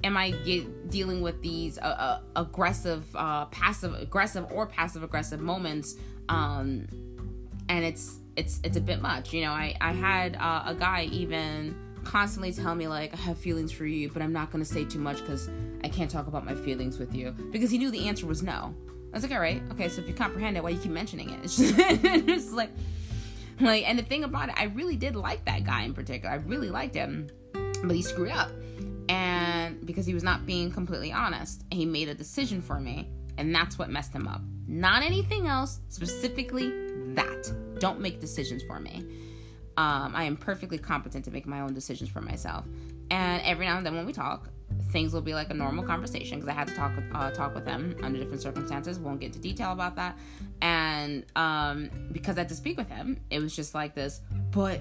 am 0.04 0.16
I 0.16 0.30
get, 0.30 0.90
dealing 0.90 1.22
with 1.22 1.40
these 1.42 1.78
uh, 1.78 1.82
uh, 1.82 2.20
aggressive, 2.36 3.04
uh, 3.16 3.46
passive 3.46 3.94
aggressive 3.94 4.46
or 4.52 4.66
passive 4.66 5.02
aggressive 5.02 5.40
moments? 5.40 5.96
Um, 6.28 6.86
and 7.68 7.84
it's 7.84 8.18
it's 8.36 8.60
it's 8.62 8.76
a 8.76 8.80
bit 8.80 9.00
much, 9.00 9.32
you 9.32 9.40
know. 9.40 9.50
I 9.50 9.74
I 9.80 9.92
had 9.92 10.36
uh, 10.36 10.64
a 10.66 10.74
guy 10.74 11.04
even 11.10 11.74
constantly 12.04 12.52
tell 12.52 12.74
me 12.74 12.86
like 12.86 13.12
I 13.12 13.16
have 13.16 13.38
feelings 13.38 13.72
for 13.72 13.86
you, 13.86 14.10
but 14.10 14.22
I'm 14.22 14.32
not 14.32 14.50
gonna 14.50 14.64
say 14.64 14.84
too 14.84 14.98
much 14.98 15.18
because 15.18 15.48
I 15.82 15.88
can't 15.88 16.10
talk 16.10 16.26
about 16.26 16.44
my 16.44 16.54
feelings 16.54 16.98
with 16.98 17.14
you 17.14 17.32
because 17.50 17.70
he 17.70 17.78
knew 17.78 17.90
the 17.90 18.08
answer 18.08 18.26
was 18.26 18.42
no. 18.42 18.74
I 19.12 19.16
was 19.16 19.22
like, 19.22 19.32
all 19.32 19.40
right, 19.40 19.62
okay, 19.70 19.88
so 19.88 20.00
if 20.00 20.08
you 20.08 20.14
comprehend 20.14 20.56
it, 20.56 20.62
why 20.62 20.70
you 20.70 20.78
keep 20.78 20.90
mentioning 20.90 21.30
it? 21.30 21.38
It's 21.44 21.56
just, 21.56 21.78
it's 21.78 22.52
like, 22.52 22.70
like, 23.60 23.88
and 23.88 23.96
the 23.96 24.02
thing 24.02 24.24
about 24.24 24.48
it, 24.48 24.56
I 24.58 24.64
really 24.64 24.96
did 24.96 25.14
like 25.14 25.44
that 25.44 25.62
guy 25.62 25.82
in 25.82 25.94
particular. 25.94 26.34
I 26.34 26.38
really 26.38 26.68
liked 26.68 26.96
him, 26.96 27.28
but 27.52 27.94
he 27.94 28.02
screwed 28.02 28.32
up, 28.32 28.50
and 29.08 29.86
because 29.86 30.04
he 30.04 30.14
was 30.14 30.24
not 30.24 30.46
being 30.46 30.72
completely 30.72 31.12
honest, 31.12 31.64
he 31.70 31.86
made 31.86 32.08
a 32.08 32.14
decision 32.14 32.60
for 32.60 32.80
me, 32.80 33.08
and 33.38 33.54
that's 33.54 33.78
what 33.78 33.88
messed 33.88 34.12
him 34.12 34.26
up. 34.26 34.40
Not 34.66 35.04
anything 35.04 35.46
else, 35.46 35.78
specifically 35.88 36.70
that. 37.14 37.52
Don't 37.78 38.00
make 38.00 38.20
decisions 38.20 38.62
for 38.64 38.80
me. 38.80 39.04
Um, 39.76 40.14
I 40.14 40.24
am 40.24 40.36
perfectly 40.36 40.78
competent 40.78 41.24
to 41.24 41.30
make 41.30 41.46
my 41.46 41.60
own 41.60 41.74
decisions 41.74 42.10
for 42.10 42.20
myself. 42.20 42.64
And 43.10 43.42
every 43.42 43.66
now 43.66 43.76
and 43.76 43.84
then 43.84 43.94
when 43.94 44.06
we 44.06 44.12
talk, 44.12 44.48
things 44.90 45.12
will 45.12 45.20
be 45.20 45.34
like 45.34 45.50
a 45.50 45.54
normal 45.54 45.84
conversation 45.84 46.38
because 46.38 46.48
I 46.48 46.52
had 46.52 46.68
to 46.68 46.74
talk 46.74 46.94
with 46.96 47.04
uh, 47.14 47.30
talk 47.32 47.54
with 47.54 47.66
him 47.66 47.96
under 48.02 48.18
different 48.18 48.42
circumstances. 48.42 48.98
Won't 48.98 49.20
get 49.20 49.26
into 49.26 49.40
detail 49.40 49.72
about 49.72 49.96
that. 49.96 50.16
And 50.62 51.24
um, 51.36 51.90
because 52.12 52.36
I 52.36 52.40
had 52.40 52.48
to 52.50 52.54
speak 52.54 52.76
with 52.76 52.88
him, 52.88 53.20
it 53.30 53.40
was 53.40 53.54
just 53.54 53.74
like 53.74 53.94
this. 53.94 54.20
But 54.50 54.80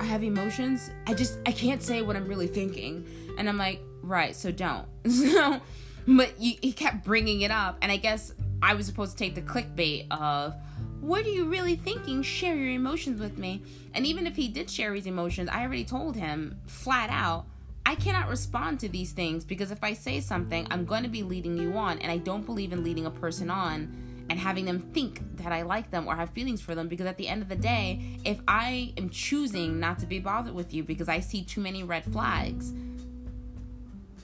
I 0.00 0.04
have 0.04 0.22
emotions. 0.22 0.90
I 1.06 1.14
just 1.14 1.38
I 1.46 1.52
can't 1.52 1.82
say 1.82 2.02
what 2.02 2.16
I'm 2.16 2.26
really 2.26 2.46
thinking. 2.46 3.06
And 3.38 3.48
I'm 3.48 3.58
like, 3.58 3.80
right, 4.02 4.34
so 4.34 4.50
don't. 4.50 4.86
so, 5.08 5.60
but 6.06 6.30
he 6.38 6.72
kept 6.72 7.04
bringing 7.04 7.42
it 7.42 7.50
up, 7.50 7.78
and 7.82 7.90
I 7.90 7.96
guess 7.96 8.32
I 8.62 8.74
was 8.74 8.86
supposed 8.86 9.12
to 9.12 9.18
take 9.18 9.34
the 9.34 9.42
clickbait 9.42 10.06
of 10.10 10.54
what 11.02 11.26
are 11.26 11.30
you 11.30 11.46
really 11.46 11.74
thinking? 11.74 12.22
Share 12.22 12.54
your 12.54 12.70
emotions 12.70 13.20
with 13.20 13.36
me. 13.36 13.60
And 13.92 14.06
even 14.06 14.24
if 14.24 14.36
he 14.36 14.46
did 14.46 14.70
share 14.70 14.94
his 14.94 15.06
emotions, 15.06 15.48
I 15.50 15.62
already 15.62 15.84
told 15.84 16.14
him 16.14 16.60
flat 16.66 17.10
out, 17.10 17.44
I 17.84 17.96
cannot 17.96 18.28
respond 18.28 18.78
to 18.80 18.88
these 18.88 19.10
things 19.10 19.44
because 19.44 19.72
if 19.72 19.82
I 19.82 19.94
say 19.94 20.20
something, 20.20 20.64
I'm 20.70 20.84
going 20.84 21.02
to 21.02 21.08
be 21.08 21.24
leading 21.24 21.58
you 21.58 21.76
on. 21.76 21.98
And 21.98 22.12
I 22.12 22.18
don't 22.18 22.46
believe 22.46 22.72
in 22.72 22.84
leading 22.84 23.06
a 23.06 23.10
person 23.10 23.50
on 23.50 23.92
and 24.30 24.38
having 24.38 24.64
them 24.64 24.78
think 24.78 25.20
that 25.38 25.50
I 25.50 25.62
like 25.62 25.90
them 25.90 26.06
or 26.06 26.14
have 26.14 26.30
feelings 26.30 26.60
for 26.60 26.76
them 26.76 26.86
because 26.86 27.06
at 27.06 27.16
the 27.16 27.26
end 27.26 27.42
of 27.42 27.48
the 27.48 27.56
day, 27.56 28.00
if 28.24 28.40
I 28.46 28.92
am 28.96 29.10
choosing 29.10 29.80
not 29.80 29.98
to 29.98 30.06
be 30.06 30.20
bothered 30.20 30.54
with 30.54 30.72
you 30.72 30.84
because 30.84 31.08
I 31.08 31.18
see 31.18 31.42
too 31.42 31.60
many 31.60 31.82
red 31.82 32.04
flags, 32.04 32.72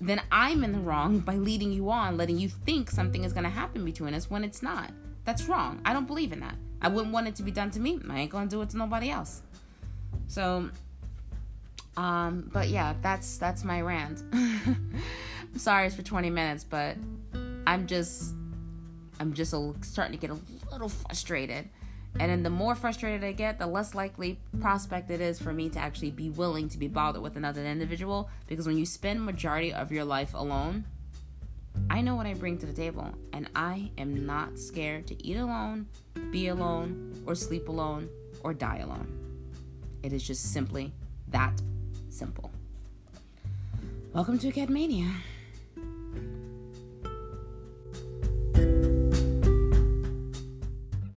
then 0.01 0.23
I'm 0.31 0.62
in 0.62 0.71
the 0.71 0.79
wrong 0.79 1.19
by 1.27 1.35
leading 1.35 1.73
you 1.73 1.91
on, 1.91 2.17
letting 2.17 2.38
you 2.38 2.49
think 2.49 2.88
something 2.88 3.25
is 3.25 3.33
going 3.33 3.43
to 3.43 3.51
happen 3.51 3.85
between 3.85 4.14
us 4.14 4.31
when 4.31 4.45
it's 4.45 4.62
not. 4.62 4.93
That's 5.25 5.49
wrong. 5.49 5.81
I 5.85 5.93
don't 5.93 6.07
believe 6.07 6.33
in 6.33 6.38
that. 6.38 6.55
I 6.81 6.88
wouldn't 6.88 7.12
want 7.12 7.29
it 7.29 7.35
to 7.37 7.43
be 7.43 7.51
done 7.51 7.71
to 7.73 7.81
me. 7.81 8.01
I 8.09 8.21
ain't 8.21 8.31
gonna 8.31 8.49
do 8.49 8.62
it 8.62 8.71
to 8.71 8.77
nobody 8.77 9.11
else. 9.11 9.43
So, 10.29 10.71
um, 11.97 12.51
but 12.53 12.69
yeah, 12.69 12.95
that's 13.03 13.38
that's 13.38 13.64
my 13.64 13.81
rant. 13.81 14.23
I'm 14.33 15.59
sorry 15.59 15.87
it's 15.87 15.97
for 15.97 16.03
20 16.03 16.31
minutes, 16.31 16.64
but 16.64 16.97
I'm 17.67 17.87
just 17.87 18.35
I'm 19.21 19.33
just 19.33 19.53
a, 19.53 19.75
starting 19.83 20.19
to 20.19 20.27
get 20.27 20.31
a 20.31 20.38
little 20.73 20.88
frustrated. 20.88 21.69
And 22.21 22.31
then 22.31 22.43
the 22.43 22.51
more 22.51 22.75
frustrated 22.75 23.23
I 23.23 23.33
get, 23.33 23.59
the 23.59 23.67
less 23.67 23.95
likely 23.95 24.38
prospect 24.61 25.11
it 25.11 25.21
is 25.21 25.38
for 25.38 25.53
me 25.53 25.69
to 25.71 25.79
actually 25.79 26.11
be 26.11 26.31
willing 26.31 26.69
to 26.71 26.79
be 26.79 26.88
bothered 26.88 27.23
with 27.23 27.37
another 27.37 27.64
individual. 27.64 28.31
Because 28.47 28.67
when 28.67 28.79
you 28.79 28.87
spend 28.87 29.25
majority 29.25 29.73
of 29.73 29.93
your 29.93 30.05
life 30.05 30.35
alone, 30.35 30.85
I 31.91 32.01
know 32.01 32.14
what 32.14 32.27
I 32.27 32.35
bring 32.35 32.59
to 32.59 32.67
the 32.67 32.73
table, 32.73 33.12
and 33.33 33.49
I 33.55 33.91
am 33.99 34.27
not 34.27 34.59
scared 34.59 35.07
to 35.09 35.27
eat 35.27 35.37
alone, 35.37 35.87
be 36.31 36.49
alone, 36.49 37.23
or 37.27 37.35
sleep 37.35 37.69
alone, 37.69 38.09
or 38.43 38.55
die 38.55 38.79
alone. 38.79 39.07
It 40.03 40.12
is 40.12 40.23
just 40.23 40.53
simply 40.53 40.93
that 41.29 41.61
simple. 42.11 42.51
Welcome 44.12 44.38
to 44.38 44.53
Cat 44.53 44.69
Mania. 44.69 45.11